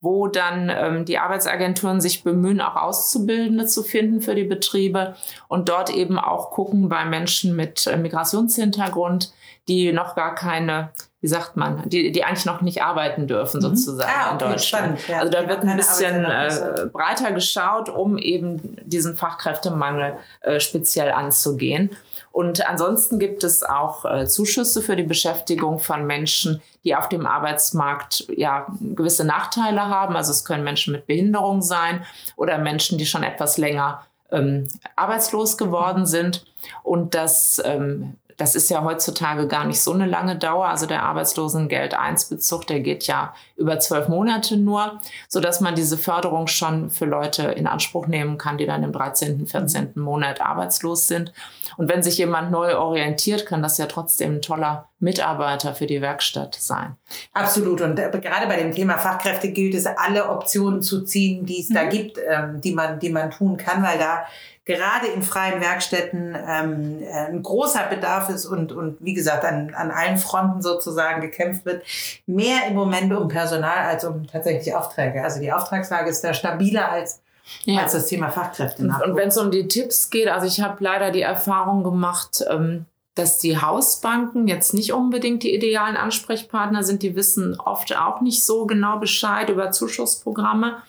wo 0.00 0.26
dann 0.26 0.70
ähm, 0.70 1.04
die 1.04 1.18
Arbeitsagenturen 1.18 2.00
sich 2.00 2.22
bemühen, 2.22 2.60
auch 2.60 2.76
Auszubildende 2.76 3.66
zu 3.66 3.82
finden 3.82 4.20
für 4.20 4.34
die 4.34 4.44
Betriebe 4.44 5.16
und 5.48 5.68
dort 5.68 5.90
eben 5.90 6.18
auch 6.18 6.50
gucken 6.50 6.88
bei 6.88 7.04
Menschen 7.04 7.56
mit 7.56 7.86
äh, 7.86 7.96
Migrationshintergrund, 7.96 9.32
die 9.70 9.92
noch 9.92 10.14
gar 10.14 10.34
keine 10.34 10.90
wie 11.22 11.28
sagt 11.28 11.56
man, 11.56 11.82
die, 11.86 12.12
die 12.12 12.24
eigentlich 12.24 12.46
noch 12.46 12.62
nicht 12.62 12.82
arbeiten 12.82 13.26
dürfen, 13.26 13.58
mhm. 13.58 13.76
sozusagen 13.76 14.10
ah, 14.10 14.34
okay, 14.34 14.44
in 14.44 14.50
Deutschland. 14.50 15.08
Ja, 15.08 15.18
also 15.18 15.30
da 15.30 15.48
wird 15.48 15.62
ein 15.64 15.76
bisschen 15.76 16.24
äh, 16.24 16.86
breiter 16.90 17.32
geschaut, 17.32 17.90
um 17.90 18.16
eben 18.16 18.78
diesen 18.84 19.16
Fachkräftemangel 19.16 20.14
äh, 20.40 20.60
speziell 20.60 21.12
anzugehen. 21.12 21.90
Und 22.32 22.66
ansonsten 22.66 23.18
gibt 23.18 23.44
es 23.44 23.62
auch 23.62 24.04
äh, 24.04 24.26
Zuschüsse 24.26 24.80
für 24.80 24.96
die 24.96 25.02
Beschäftigung 25.02 25.78
von 25.78 26.06
Menschen, 26.06 26.62
die 26.84 26.94
auf 26.96 27.08
dem 27.08 27.26
Arbeitsmarkt 27.26 28.26
ja 28.34 28.66
gewisse 28.80 29.24
Nachteile 29.24 29.88
haben. 29.88 30.16
Also 30.16 30.30
es 30.30 30.44
können 30.44 30.64
Menschen 30.64 30.92
mit 30.92 31.06
Behinderung 31.06 31.60
sein 31.60 32.06
oder 32.36 32.56
Menschen, 32.56 32.96
die 32.96 33.04
schon 33.04 33.24
etwas 33.24 33.58
länger 33.58 34.06
ähm, 34.30 34.68
arbeitslos 34.96 35.58
geworden 35.58 36.06
sind. 36.06 36.46
Und 36.82 37.14
das 37.14 37.60
ähm, 37.64 38.14
das 38.40 38.54
ist 38.54 38.70
ja 38.70 38.82
heutzutage 38.82 39.46
gar 39.46 39.66
nicht 39.66 39.82
so 39.82 39.92
eine 39.92 40.06
lange 40.06 40.34
Dauer. 40.34 40.68
Also 40.68 40.86
der 40.86 41.02
Arbeitslosengeld 41.02 41.92
1 41.92 42.24
Bezug, 42.30 42.66
der 42.66 42.80
geht 42.80 43.06
ja 43.06 43.34
über 43.56 43.78
zwölf 43.80 44.08
Monate 44.08 44.56
nur, 44.56 44.98
so 45.28 45.40
dass 45.40 45.60
man 45.60 45.74
diese 45.74 45.98
Förderung 45.98 46.46
schon 46.46 46.90
für 46.90 47.04
Leute 47.04 47.42
in 47.42 47.66
Anspruch 47.66 48.06
nehmen 48.06 48.38
kann, 48.38 48.56
die 48.56 48.64
dann 48.64 48.82
im 48.82 48.92
13., 48.92 49.46
14. 49.46 49.92
Monat 49.96 50.40
arbeitslos 50.40 51.06
sind. 51.06 51.34
Und 51.76 51.90
wenn 51.90 52.02
sich 52.02 52.16
jemand 52.16 52.50
neu 52.50 52.78
orientiert, 52.78 53.44
kann 53.44 53.62
das 53.62 53.76
ja 53.76 53.84
trotzdem 53.86 54.36
ein 54.36 54.42
toller 54.42 54.89
Mitarbeiter 55.00 55.74
für 55.74 55.86
die 55.86 56.02
Werkstatt 56.02 56.54
sein. 56.54 56.96
Absolut. 57.32 57.80
Und 57.80 57.98
äh, 57.98 58.10
gerade 58.20 58.46
bei 58.46 58.56
dem 58.56 58.72
Thema 58.72 58.98
Fachkräfte 58.98 59.48
gilt 59.48 59.74
es, 59.74 59.86
alle 59.86 60.28
Optionen 60.28 60.82
zu 60.82 61.02
ziehen, 61.02 61.46
die 61.46 61.60
es 61.60 61.70
mhm. 61.70 61.74
da 61.74 61.84
gibt, 61.84 62.18
ähm, 62.18 62.60
die 62.60 62.74
man, 62.74 62.98
die 62.98 63.08
man 63.08 63.30
tun 63.30 63.56
kann, 63.56 63.82
weil 63.82 63.98
da 63.98 64.26
gerade 64.66 65.06
in 65.08 65.22
freien 65.22 65.60
Werkstätten 65.60 66.36
ähm, 66.36 67.02
ein 67.12 67.42
großer 67.42 67.86
Bedarf 67.88 68.28
ist 68.28 68.44
und, 68.46 68.72
und 68.72 68.98
wie 69.00 69.14
gesagt 69.14 69.44
an, 69.44 69.74
an 69.74 69.90
allen 69.90 70.18
Fronten 70.18 70.62
sozusagen 70.62 71.22
gekämpft 71.22 71.64
wird, 71.64 71.82
mehr 72.26 72.66
im 72.68 72.74
Moment 72.74 73.12
um 73.12 73.28
Personal 73.28 73.86
als 73.86 74.04
um 74.04 74.26
tatsächlich 74.26 74.74
Aufträge. 74.74 75.24
Also 75.24 75.40
die 75.40 75.50
Auftragslage 75.50 76.10
ist 76.10 76.22
da 76.22 76.34
stabiler 76.34 76.90
als 76.90 77.22
ja. 77.64 77.80
als 77.80 77.92
das 77.92 78.06
Thema 78.06 78.30
Fachkräfte. 78.30 78.82
Und, 78.82 79.02
und 79.02 79.16
wenn 79.16 79.28
es 79.28 79.38
um 79.38 79.50
die 79.50 79.66
Tipps 79.66 80.10
geht, 80.10 80.28
also 80.28 80.46
ich 80.46 80.60
habe 80.60 80.76
leider 80.84 81.10
die 81.10 81.22
Erfahrung 81.22 81.82
gemacht, 81.82 82.44
ähm, 82.48 82.86
dass 83.14 83.38
die 83.38 83.60
Hausbanken 83.60 84.48
jetzt 84.48 84.72
nicht 84.72 84.92
unbedingt 84.92 85.42
die 85.42 85.54
idealen 85.54 85.96
Ansprechpartner 85.96 86.82
sind. 86.82 87.02
Die 87.02 87.16
wissen 87.16 87.58
oft 87.58 87.96
auch 87.96 88.20
nicht 88.20 88.44
so 88.44 88.66
genau 88.66 88.98
Bescheid 88.98 89.48
über 89.48 89.72
Zuschussprogramme 89.72 90.82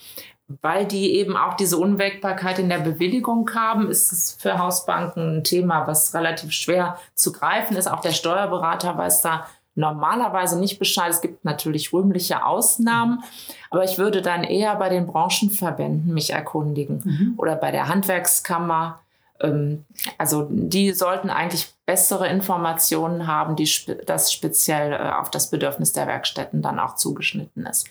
weil 0.61 0.85
die 0.85 1.15
eben 1.15 1.37
auch 1.37 1.53
diese 1.55 1.77
Unwägbarkeit 1.77 2.59
in 2.59 2.69
der 2.69 2.79
Bewilligung 2.79 3.49
haben, 3.53 3.89
ist 3.89 4.11
es 4.11 4.37
für 4.39 4.57
Hausbanken 4.57 5.37
ein 5.37 5.43
Thema, 5.43 5.87
was 5.87 6.13
relativ 6.13 6.51
schwer 6.51 6.97
zu 7.13 7.31
greifen 7.31 7.77
ist. 7.77 7.87
Auch 7.87 8.01
der 8.01 8.11
Steuerberater 8.11 8.97
weiß 8.97 9.21
da 9.21 9.47
normalerweise 9.75 10.59
nicht 10.59 10.79
Bescheid. 10.79 11.11
Es 11.11 11.21
gibt 11.21 11.45
natürlich 11.45 11.93
rühmliche 11.93 12.45
Ausnahmen, 12.45 13.23
aber 13.69 13.83
ich 13.83 13.97
würde 13.97 14.21
dann 14.21 14.43
eher 14.43 14.75
bei 14.75 14.89
den 14.89 15.07
Branchenverbänden 15.07 16.13
mich 16.13 16.31
erkundigen 16.31 17.01
mhm. 17.03 17.33
oder 17.37 17.55
bei 17.55 17.71
der 17.71 17.87
Handwerkskammer. 17.87 18.99
Ähm, 19.39 19.85
also 20.17 20.47
die 20.49 20.91
sollten 20.91 21.29
eigentlich 21.29 21.73
bessere 21.91 22.29
Informationen 22.29 23.27
haben, 23.27 23.57
die 23.57 23.69
das 24.05 24.31
speziell 24.31 24.93
äh, 24.93 25.11
auf 25.11 25.29
das 25.29 25.49
Bedürfnis 25.49 25.91
der 25.91 26.07
Werkstätten 26.07 26.61
dann 26.61 26.79
auch 26.79 26.95
zugeschnitten 26.95 27.65
ist. 27.65 27.85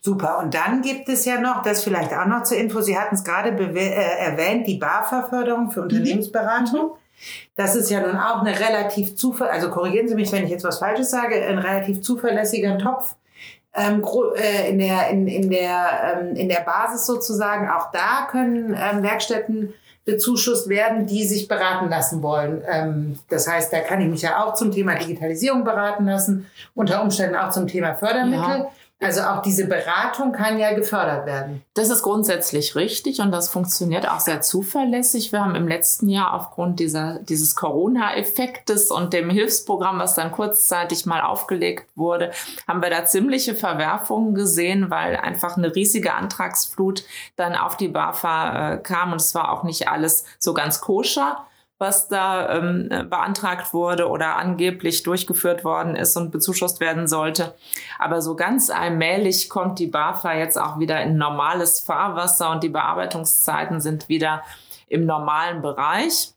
Super. 0.00 0.38
Und 0.38 0.54
dann 0.54 0.80
gibt 0.80 1.10
es 1.10 1.26
ja 1.26 1.38
noch, 1.38 1.62
das 1.62 1.84
vielleicht 1.84 2.14
auch 2.14 2.24
noch 2.24 2.44
zur 2.44 2.56
Info, 2.56 2.80
Sie 2.80 2.98
hatten 2.98 3.14
es 3.14 3.24
gerade 3.24 3.50
äh, 3.50 4.18
erwähnt, 4.18 4.66
die 4.66 4.78
BAFA-Förderung 4.78 5.70
für. 5.70 5.82
Unternehmensberatung. 5.82 6.92
Mhm. 6.92 6.98
Das 7.54 7.76
ist 7.76 7.90
ja 7.90 8.00
nun 8.00 8.16
auch 8.16 8.40
eine 8.40 8.58
relativ 8.58 9.16
zuverlässige, 9.16 9.62
also 9.62 9.70
korrigieren 9.70 10.08
Sie 10.08 10.14
mich, 10.14 10.32
wenn 10.32 10.44
ich 10.44 10.50
jetzt 10.50 10.64
was 10.64 10.78
Falsches 10.78 11.10
sage, 11.10 11.34
ein 11.44 11.58
relativ 11.58 12.00
zuverlässiger 12.00 12.78
Topf 12.78 13.16
ähm, 13.74 14.02
äh, 14.34 14.70
in, 14.70 14.78
der, 14.78 15.10
in, 15.10 15.26
in, 15.28 15.50
der, 15.50 16.20
ähm, 16.22 16.36
in 16.36 16.48
der 16.48 16.62
Basis 16.62 17.04
sozusagen. 17.04 17.68
Auch 17.68 17.90
da 17.92 18.28
können 18.30 18.74
ähm, 18.74 19.02
Werkstätten 19.02 19.74
bezuschusst 20.04 20.68
werden, 20.68 21.06
die 21.06 21.24
sich 21.24 21.46
beraten 21.46 21.88
lassen 21.88 22.22
wollen. 22.22 22.62
Ähm, 22.68 23.18
das 23.28 23.48
heißt, 23.48 23.72
da 23.72 23.80
kann 23.80 24.00
ich 24.00 24.08
mich 24.08 24.22
ja 24.22 24.44
auch 24.44 24.54
zum 24.54 24.72
Thema 24.72 24.94
Digitalisierung 24.96 25.64
beraten 25.64 26.06
lassen, 26.06 26.50
unter 26.74 27.02
Umständen 27.02 27.36
auch 27.36 27.50
zum 27.50 27.68
Thema 27.68 27.94
Fördermittel. 27.94 28.58
Ja. 28.58 28.70
Also 29.02 29.22
auch 29.22 29.42
diese 29.42 29.66
Beratung 29.66 30.32
kann 30.32 30.58
ja 30.58 30.72
gefördert 30.74 31.26
werden. 31.26 31.62
Das 31.74 31.90
ist 31.90 32.02
grundsätzlich 32.02 32.76
richtig 32.76 33.20
und 33.20 33.32
das 33.32 33.48
funktioniert 33.48 34.08
auch 34.08 34.20
sehr 34.20 34.40
zuverlässig. 34.40 35.32
Wir 35.32 35.44
haben 35.44 35.54
im 35.54 35.66
letzten 35.66 36.08
Jahr 36.08 36.34
aufgrund 36.34 36.78
dieser, 36.78 37.18
dieses 37.20 37.56
Corona-Effektes 37.56 38.90
und 38.90 39.12
dem 39.12 39.28
Hilfsprogramm, 39.28 39.98
was 39.98 40.14
dann 40.14 40.30
kurzzeitig 40.30 41.04
mal 41.06 41.22
aufgelegt 41.22 41.86
wurde, 41.96 42.30
haben 42.68 42.80
wir 42.80 42.90
da 42.90 43.04
ziemliche 43.04 43.54
Verwerfungen 43.54 44.34
gesehen, 44.34 44.90
weil 44.90 45.16
einfach 45.16 45.56
eine 45.56 45.74
riesige 45.74 46.14
Antragsflut 46.14 47.04
dann 47.36 47.56
auf 47.56 47.76
die 47.76 47.88
BAFA 47.88 48.74
äh, 48.74 48.78
kam 48.78 49.12
und 49.12 49.20
es 49.20 49.34
war 49.34 49.52
auch 49.52 49.64
nicht 49.64 49.88
alles 49.88 50.24
so 50.38 50.54
ganz 50.54 50.80
koscher 50.80 51.44
was 51.82 52.08
da 52.08 52.56
ähm, 52.56 52.88
beantragt 53.10 53.74
wurde 53.74 54.08
oder 54.08 54.36
angeblich 54.36 55.02
durchgeführt 55.02 55.64
worden 55.64 55.94
ist 55.94 56.16
und 56.16 56.30
bezuschusst 56.30 56.80
werden 56.80 57.06
sollte. 57.06 57.54
Aber 57.98 58.22
so 58.22 58.34
ganz 58.34 58.70
allmählich 58.70 59.50
kommt 59.50 59.78
die 59.78 59.88
BAFA 59.88 60.32
jetzt 60.34 60.58
auch 60.58 60.78
wieder 60.78 61.02
in 61.02 61.18
normales 61.18 61.80
Fahrwasser 61.80 62.50
und 62.50 62.62
die 62.62 62.70
Bearbeitungszeiten 62.70 63.82
sind 63.82 64.08
wieder 64.08 64.42
im 64.88 65.04
normalen 65.04 65.60
Bereich. 65.60 66.32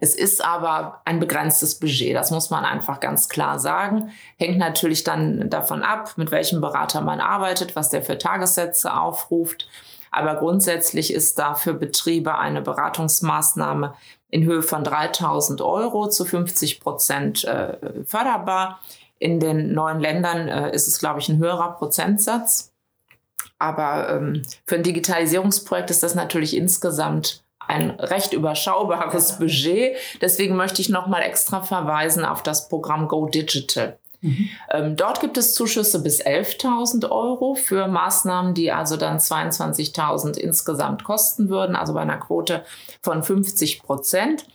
Es 0.00 0.14
ist 0.14 0.44
aber 0.44 1.00
ein 1.04 1.20
begrenztes 1.20 1.78
Budget, 1.78 2.14
das 2.14 2.30
muss 2.30 2.50
man 2.50 2.64
einfach 2.64 3.00
ganz 3.00 3.28
klar 3.28 3.58
sagen. 3.58 4.12
Hängt 4.36 4.58
natürlich 4.58 5.04
dann 5.04 5.48
davon 5.48 5.82
ab, 5.82 6.12
mit 6.16 6.30
welchem 6.30 6.60
Berater 6.60 7.00
man 7.00 7.20
arbeitet, 7.20 7.76
was 7.76 7.90
der 7.90 8.02
für 8.02 8.18
Tagessätze 8.18 8.94
aufruft. 8.94 9.68
Aber 10.10 10.36
grundsätzlich 10.36 11.12
ist 11.12 11.38
da 11.38 11.54
für 11.54 11.74
Betriebe 11.74 12.38
eine 12.38 12.62
Beratungsmaßnahme 12.62 13.94
in 14.30 14.44
Höhe 14.44 14.62
von 14.62 14.84
3000 14.84 15.60
Euro 15.60 16.08
zu 16.08 16.24
50 16.24 16.80
Prozent 16.80 17.44
äh, 17.44 17.76
förderbar. 18.04 18.80
In 19.18 19.40
den 19.40 19.72
neuen 19.72 20.00
Ländern 20.00 20.48
äh, 20.48 20.74
ist 20.74 20.88
es, 20.88 20.98
glaube 20.98 21.20
ich, 21.20 21.28
ein 21.28 21.38
höherer 21.38 21.76
Prozentsatz. 21.76 22.72
Aber 23.58 24.10
ähm, 24.10 24.42
für 24.66 24.76
ein 24.76 24.82
Digitalisierungsprojekt 24.82 25.90
ist 25.90 26.02
das 26.02 26.14
natürlich 26.14 26.56
insgesamt 26.56 27.42
ein 27.58 27.90
recht 27.90 28.32
überschaubares 28.32 29.38
Budget. 29.38 29.96
Deswegen 30.20 30.56
möchte 30.56 30.82
ich 30.82 30.88
nochmal 30.88 31.22
extra 31.22 31.62
verweisen 31.62 32.24
auf 32.24 32.42
das 32.42 32.68
Programm 32.68 33.08
Go 33.08 33.26
Digital. 33.26 33.98
Mhm. 34.20 34.48
Ähm, 34.70 34.96
dort 34.96 35.20
gibt 35.20 35.36
es 35.36 35.54
Zuschüsse 35.54 36.02
bis 36.02 36.24
11.000 36.24 37.10
Euro 37.10 37.54
für 37.54 37.86
Maßnahmen, 37.86 38.54
die 38.54 38.72
also 38.72 38.96
dann 38.96 39.18
22.000 39.18 40.38
insgesamt 40.38 41.04
kosten 41.04 41.48
würden, 41.48 41.76
also 41.76 41.94
bei 41.94 42.00
einer 42.00 42.18
Quote 42.18 42.64
von 43.02 43.22
50 43.22 43.82
Prozent. 43.82 44.46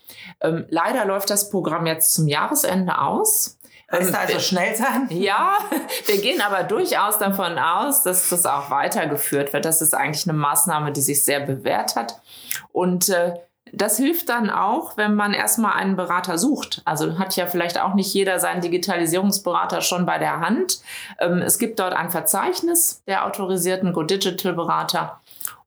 Ähm, 0.42 0.66
leider 0.70 1.06
läuft 1.06 1.30
das 1.30 1.50
Programm 1.50 1.86
jetzt 1.86 2.14
zum 2.14 2.28
Jahresende 2.28 3.00
aus. 3.00 3.58
Ist 4.00 4.16
also 4.16 4.40
schnell 4.40 4.76
sein? 4.76 5.08
Ja, 5.10 5.58
wir 6.06 6.22
gehen 6.22 6.42
aber 6.42 6.64
durchaus 6.64 7.18
davon 7.18 7.60
aus, 7.60 8.04
dass 8.04 8.30
das 8.30 8.46
auch 8.46 8.70
weitergeführt 8.70 9.52
wird. 9.52 9.66
Das 9.66 9.82
ist 9.82 9.94
eigentlich 9.94 10.28
eine 10.28 10.38
Maßnahme, 10.38 10.94
die 10.94 11.02
sich 11.02 11.26
sehr 11.26 11.42
bewährt 11.42 11.96
hat. 11.96 12.22
Und 12.72 13.10
äh, 13.10 13.34
das 13.74 13.98
hilft 13.98 14.30
dann 14.30 14.50
auch, 14.50 14.98
wenn 14.98 15.16
man 15.16 15.34
erstmal 15.34 15.74
einen 15.74 15.96
Berater 15.96 16.38
sucht. 16.38 16.82
Also 16.86 17.18
hat 17.18 17.36
ja 17.36 17.48
vielleicht 17.48 17.80
auch 17.80 17.94
nicht 17.94 18.14
jeder 18.14 18.40
seinen 18.40 18.62
Digitalisierungsberater 18.62 19.82
schon 19.82 20.06
bei 20.06 20.18
der 20.18 20.40
Hand. 20.40 20.80
Ähm, 21.20 21.40
es 21.40 21.58
gibt 21.58 21.80
dort 21.80 21.94
ein 21.94 22.12
Verzeichnis 22.12 23.02
der 23.08 23.26
autorisierten 23.26 23.94
Go 23.94 24.04
Digital 24.04 24.54
Berater. 24.54 25.20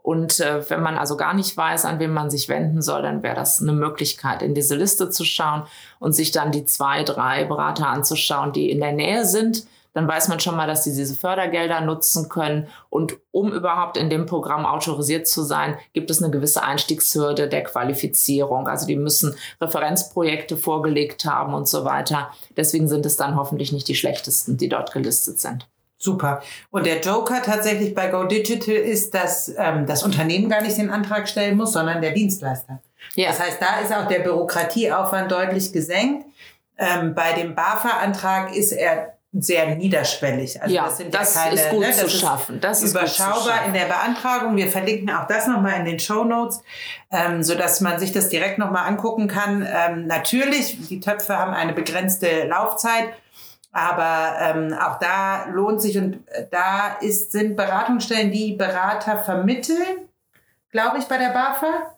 Und 0.03 0.39
äh, 0.41 0.69
wenn 0.69 0.83
man 0.83 0.99
also 0.99 1.17
gar 1.17 1.33
nicht 1.33 1.57
weiß, 1.57 1.87
an 1.87 1.99
wen 1.99 2.13
man 2.13 2.29
sich 2.29 2.51
wenden 2.51 2.83
soll, 2.83 3.01
dann 3.01 3.23
wäre 3.23 3.35
das 3.35 3.63
eine 3.63 3.73
Möglichkeit, 3.73 4.43
in 4.43 4.55
diese 4.55 4.77
Liste 4.77 5.09
zu 5.09 5.25
schauen 5.25 5.63
und 5.99 6.13
sich 6.13 6.31
dann 6.31 6.53
die 6.53 6.67
zwei, 6.67 7.05
drei 7.05 7.45
Berater 7.45 7.87
anzuschauen, 7.89 8.53
die 8.53 8.71
in 8.71 8.81
der 8.81 8.93
Nähe 8.93 9.25
sind 9.25 9.67
dann 9.95 10.09
weiß 10.09 10.29
man 10.29 10.41
schon 10.41 10.57
mal, 10.57 10.67
dass 10.67 10.85
sie 10.85 10.95
diese 10.95 11.15
Fördergelder 11.15 11.81
nutzen 11.81 12.29
können. 12.29 12.69
Und 12.91 13.17
um 13.31 13.53
überhaupt 13.53 13.97
in 13.97 14.11
dem 14.11 14.27
Programm 14.27 14.67
autorisiert 14.67 15.27
zu 15.27 15.43
sein, 15.43 15.79
gibt 15.93 16.11
es 16.11 16.23
eine 16.23 16.33
gewisse 16.33 16.63
Einstiegshürde 16.63 17.49
der 17.49 17.63
Qualifizierung. 17.63 18.69
Also 18.69 18.87
die 18.87 18.97
müssen 18.97 19.35
Referenzprojekte 19.61 20.57
vorgelegt 20.57 21.25
haben 21.25 21.55
und 21.55 21.69
so 21.69 21.85
weiter. 21.85 22.31
Deswegen 22.57 22.89
sind 22.89 23.07
es 23.07 23.17
dann 23.17 23.37
hoffentlich 23.37 23.73
nicht 23.73 23.89
die 23.89 23.95
schlechtesten, 23.95 24.57
die 24.57 24.69
dort 24.69 24.93
gelistet 24.93 25.39
sind. 25.39 25.69
Super. 25.97 26.43
Und 26.71 26.85
der 26.85 27.01
Joker 27.01 27.41
tatsächlich 27.41 27.95
bei 27.95 28.09
Go 28.09 28.25
Digital 28.25 28.75
ist, 28.75 29.15
dass 29.15 29.49
ähm, 29.57 29.87
das 29.87 30.03
Unternehmen 30.03 30.51
gar 30.51 30.61
nicht 30.61 30.77
den 30.77 30.91
Antrag 30.91 31.29
stellen 31.29 31.57
muss, 31.57 31.73
sondern 31.73 32.03
der 32.03 32.11
Dienstleister. 32.11 32.83
Ja. 33.15 33.29
Das 33.29 33.41
heißt, 33.41 33.63
da 33.63 33.79
ist 33.79 33.95
auch 33.95 34.09
der 34.09 34.19
Bürokratieaufwand 34.19 35.31
deutlich 35.31 35.73
gesenkt. 35.73 36.27
Ähm, 36.77 37.15
bei 37.15 37.33
dem 37.33 37.55
BAFA-Antrag 37.55 38.55
ist 38.55 38.73
er 38.73 39.14
sehr 39.37 39.75
niederschwellig. 39.75 40.63
Also 40.63 40.75
ja, 40.75 40.85
das, 40.85 40.97
sind 40.99 41.15
das 41.15 41.35
ja 41.35 41.43
keine, 41.43 41.55
ist 41.55 41.71
gut 41.71 41.81
ne, 41.81 41.87
das 41.89 41.99
zu 41.99 42.09
schaffen. 42.09 42.61
Das 42.61 42.83
ist 42.83 42.93
überschaubar 42.93 43.67
in 43.67 43.73
der 43.73 43.87
Beantragung. 43.87 44.57
Wir 44.57 44.71
verlinken 44.71 45.11
auch 45.11 45.27
das 45.27 45.49
nochmal 45.49 45.81
in 45.81 45.85
den 45.85 45.99
Show 45.99 46.25
Notes, 46.25 46.63
ähm, 47.11 47.43
so 47.43 47.55
dass 47.55 47.81
man 47.81 47.99
sich 47.99 48.13
das 48.13 48.29
direkt 48.29 48.59
nochmal 48.59 48.87
angucken 48.87 49.27
kann. 49.27 49.67
Ähm, 49.69 50.07
natürlich, 50.07 50.89
die 50.89 51.01
Töpfe 51.01 51.37
haben 51.37 51.53
eine 51.53 51.73
begrenzte 51.73 52.47
Laufzeit. 52.47 53.09
Aber 53.73 54.39
ähm, 54.41 54.73
auch 54.73 55.01
da 55.01 55.47
lohnt 55.47 55.83
sich 55.83 55.99
und 55.99 56.29
äh, 56.29 56.47
da 56.49 56.97
ist, 57.01 57.33
sind 57.33 57.57
Beratungsstellen, 57.57 58.31
die 58.31 58.53
Berater 58.53 59.19
vermitteln, 59.19 60.09
glaube 60.71 60.99
ich, 60.99 61.07
bei 61.07 61.19
der 61.19 61.31
BAFA. 61.31 61.97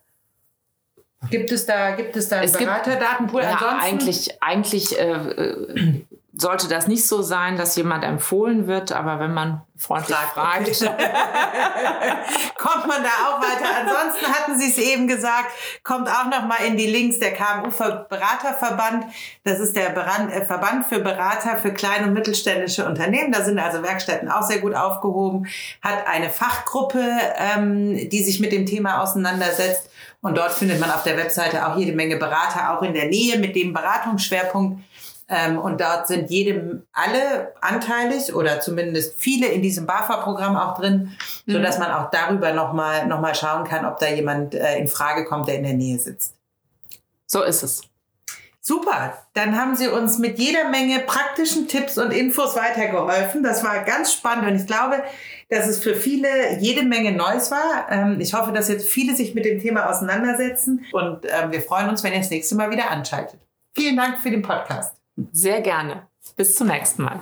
Gibt 1.28 1.52
es 1.52 1.66
da, 1.66 1.90
gibt 1.90 2.16
es 2.16 2.30
da 2.30 2.40
einen 2.40 2.50
Beraterdatenpool? 2.50 3.42
Ja, 3.42 3.78
eigentlich, 3.82 4.42
eigentlich 4.42 4.98
äh, 4.98 5.12
äh 5.12 6.06
sollte 6.38 6.68
das 6.68 6.86
nicht 6.86 7.06
so 7.06 7.22
sein, 7.22 7.56
dass 7.56 7.76
jemand 7.76 8.04
empfohlen 8.04 8.66
wird, 8.66 8.92
aber 8.92 9.18
wenn 9.20 9.32
man 9.32 9.62
freundlich 9.78 10.16
fragt, 10.16 10.68
fragt 10.68 10.80
kommt 12.58 12.86
man 12.86 13.02
da 13.02 13.08
auch 13.28 13.40
weiter. 13.40 13.68
Ansonsten 13.80 14.26
hatten 14.26 14.58
Sie 14.58 14.68
es 14.68 14.78
eben 14.78 15.08
gesagt, 15.08 15.50
kommt 15.82 16.08
auch 16.08 16.26
noch 16.26 16.46
mal 16.46 16.58
in 16.66 16.76
die 16.76 16.86
Links 16.86 17.18
der 17.18 17.32
KMU 17.32 17.70
Beraterverband. 18.08 19.06
Das 19.44 19.60
ist 19.60 19.76
der 19.76 19.96
äh, 19.96 20.46
Verband 20.46 20.86
für 20.86 21.00
Berater 21.00 21.56
für 21.56 21.72
kleine 21.72 22.06
und 22.06 22.12
mittelständische 22.12 22.84
Unternehmen. 22.84 23.32
Da 23.32 23.42
sind 23.42 23.58
also 23.58 23.82
Werkstätten 23.82 24.30
auch 24.30 24.42
sehr 24.42 24.58
gut 24.58 24.74
aufgehoben. 24.74 25.46
Hat 25.80 26.06
eine 26.06 26.28
Fachgruppe, 26.28 27.02
ähm, 27.36 28.10
die 28.10 28.22
sich 28.22 28.40
mit 28.40 28.52
dem 28.52 28.66
Thema 28.66 29.02
auseinandersetzt. 29.02 29.90
Und 30.20 30.36
dort 30.36 30.52
findet 30.52 30.80
man 30.80 30.90
auf 30.90 31.02
der 31.02 31.16
Webseite 31.16 31.66
auch 31.66 31.76
jede 31.76 31.92
Menge 31.92 32.16
Berater, 32.16 32.76
auch 32.76 32.82
in 32.82 32.94
der 32.94 33.06
Nähe 33.06 33.38
mit 33.38 33.54
dem 33.54 33.72
Beratungsschwerpunkt 33.72 34.80
ähm, 35.28 35.58
und 35.58 35.80
dort 35.80 36.06
sind 36.06 36.30
jedem 36.30 36.86
alle 36.92 37.52
anteilig 37.60 38.34
oder 38.34 38.60
zumindest 38.60 39.14
viele 39.18 39.48
in 39.48 39.60
diesem 39.60 39.86
BAFA-Programm 39.86 40.56
auch 40.56 40.78
drin, 40.78 41.16
mhm. 41.46 41.52
so 41.52 41.58
dass 41.60 41.78
man 41.78 41.90
auch 41.90 42.10
darüber 42.10 42.52
nochmal 42.52 43.06
noch 43.06 43.20
mal 43.20 43.34
schauen 43.34 43.64
kann, 43.64 43.84
ob 43.84 43.98
da 43.98 44.08
jemand 44.08 44.54
äh, 44.54 44.78
in 44.78 44.86
Frage 44.86 45.24
kommt, 45.24 45.48
der 45.48 45.56
in 45.56 45.64
der 45.64 45.74
Nähe 45.74 45.98
sitzt. 45.98 46.34
So 47.26 47.42
ist 47.42 47.62
es. 47.62 47.82
Super, 48.60 49.16
dann 49.34 49.56
haben 49.56 49.76
Sie 49.76 49.86
uns 49.86 50.18
mit 50.18 50.40
jeder 50.40 50.68
Menge 50.68 50.98
praktischen 50.98 51.68
Tipps 51.68 51.98
und 51.98 52.12
Infos 52.12 52.56
weitergeholfen. 52.56 53.44
Das 53.44 53.62
war 53.62 53.84
ganz 53.84 54.12
spannend 54.12 54.48
und 54.48 54.56
ich 54.56 54.66
glaube, 54.66 55.04
dass 55.48 55.68
es 55.68 55.78
für 55.80 55.94
viele 55.94 56.58
jede 56.58 56.82
Menge 56.82 57.12
Neues 57.12 57.52
war. 57.52 57.86
Ähm, 57.90 58.20
ich 58.20 58.34
hoffe, 58.34 58.50
dass 58.50 58.68
jetzt 58.68 58.88
viele 58.88 59.14
sich 59.14 59.36
mit 59.36 59.44
dem 59.44 59.60
Thema 59.60 59.88
auseinandersetzen 59.88 60.84
und 60.92 61.24
ähm, 61.26 61.52
wir 61.52 61.62
freuen 61.62 61.88
uns, 61.88 62.02
wenn 62.02 62.12
ihr 62.12 62.18
das 62.18 62.30
nächste 62.30 62.56
Mal 62.56 62.70
wieder 62.70 62.90
anschaltet. 62.90 63.38
Vielen 63.76 63.96
Dank 63.96 64.18
für 64.18 64.30
den 64.30 64.42
Podcast. 64.42 64.95
Sehr 65.32 65.62
gerne. 65.62 66.08
Bis 66.36 66.54
zum 66.54 66.66
nächsten 66.66 67.02
Mal. 67.02 67.20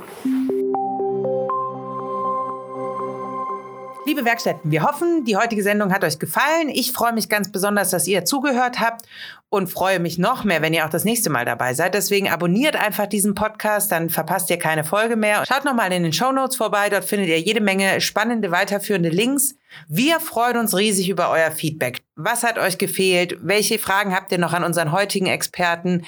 Liebe 4.06 4.24
Werkstätten, 4.24 4.70
wir 4.70 4.82
hoffen, 4.82 5.24
die 5.24 5.36
heutige 5.36 5.62
Sendung 5.62 5.92
hat 5.92 6.04
euch 6.04 6.18
gefallen. 6.18 6.68
Ich 6.68 6.92
freue 6.92 7.12
mich 7.12 7.28
ganz 7.28 7.50
besonders, 7.50 7.90
dass 7.90 8.06
ihr 8.06 8.24
zugehört 8.24 8.80
habt 8.80 9.06
und 9.54 9.68
freue 9.68 10.00
mich 10.00 10.18
noch 10.18 10.44
mehr, 10.44 10.62
wenn 10.62 10.74
ihr 10.74 10.84
auch 10.84 10.90
das 10.90 11.04
nächste 11.04 11.30
Mal 11.30 11.44
dabei 11.44 11.74
seid. 11.74 11.94
Deswegen 11.94 12.28
abonniert 12.28 12.76
einfach 12.76 13.06
diesen 13.06 13.34
Podcast, 13.34 13.92
dann 13.92 14.10
verpasst 14.10 14.50
ihr 14.50 14.58
keine 14.58 14.84
Folge 14.84 15.16
mehr. 15.16 15.44
Schaut 15.46 15.64
nochmal 15.64 15.92
in 15.92 16.02
den 16.02 16.12
Show 16.12 16.32
Notes 16.32 16.56
vorbei, 16.56 16.90
dort 16.90 17.04
findet 17.04 17.28
ihr 17.28 17.40
jede 17.40 17.60
Menge 17.60 18.00
spannende, 18.00 18.50
weiterführende 18.50 19.08
Links. 19.08 19.54
Wir 19.88 20.20
freuen 20.20 20.56
uns 20.56 20.76
riesig 20.76 21.08
über 21.08 21.30
euer 21.30 21.50
Feedback. 21.50 22.02
Was 22.16 22.44
hat 22.44 22.58
euch 22.58 22.78
gefehlt? 22.78 23.38
Welche 23.40 23.78
Fragen 23.78 24.14
habt 24.14 24.30
ihr 24.30 24.38
noch 24.38 24.52
an 24.52 24.62
unseren 24.62 24.92
heutigen 24.92 25.26
Experten? 25.26 26.04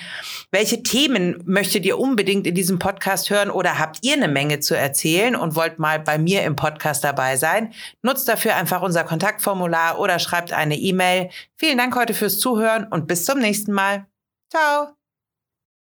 Welche 0.53 0.85
Themen 0.85 1.43
möchtet 1.47 1.85
ihr 1.85 1.99
unbedingt 1.99 2.47
in 2.47 2.55
diesem 2.55 2.79
Podcast 2.79 3.29
hören 3.29 3.51
oder 3.51 3.81
habt 3.81 3.99
ihr 4.03 4.15
eine 4.15 4.29
Menge 4.29 4.61
zu 4.61 4.77
erzählen 4.77 5.35
und 5.35 5.57
wollt 5.57 5.81
mal 5.81 5.99
bei 5.99 6.17
mir 6.17 6.45
im 6.45 6.55
Podcast 6.55 7.03
dabei 7.03 7.37
sein? 7.37 7.73
Nutzt 8.03 8.29
dafür 8.29 8.55
einfach 8.55 8.83
unser 8.83 9.03
Kontaktformular 9.03 9.99
oder 9.99 10.21
schreibt 10.21 10.53
eine 10.53 10.77
E-Mail. 10.77 11.29
Vielen 11.57 11.79
Dank 11.79 11.97
heute 11.97 12.15
fürs 12.15 12.39
Zuhören 12.39 12.87
und 12.89 13.09
bis 13.09 13.25
zum 13.25 13.36
nächsten 13.41 13.73
Mal. 13.73 14.07
Ciao! 14.51 14.96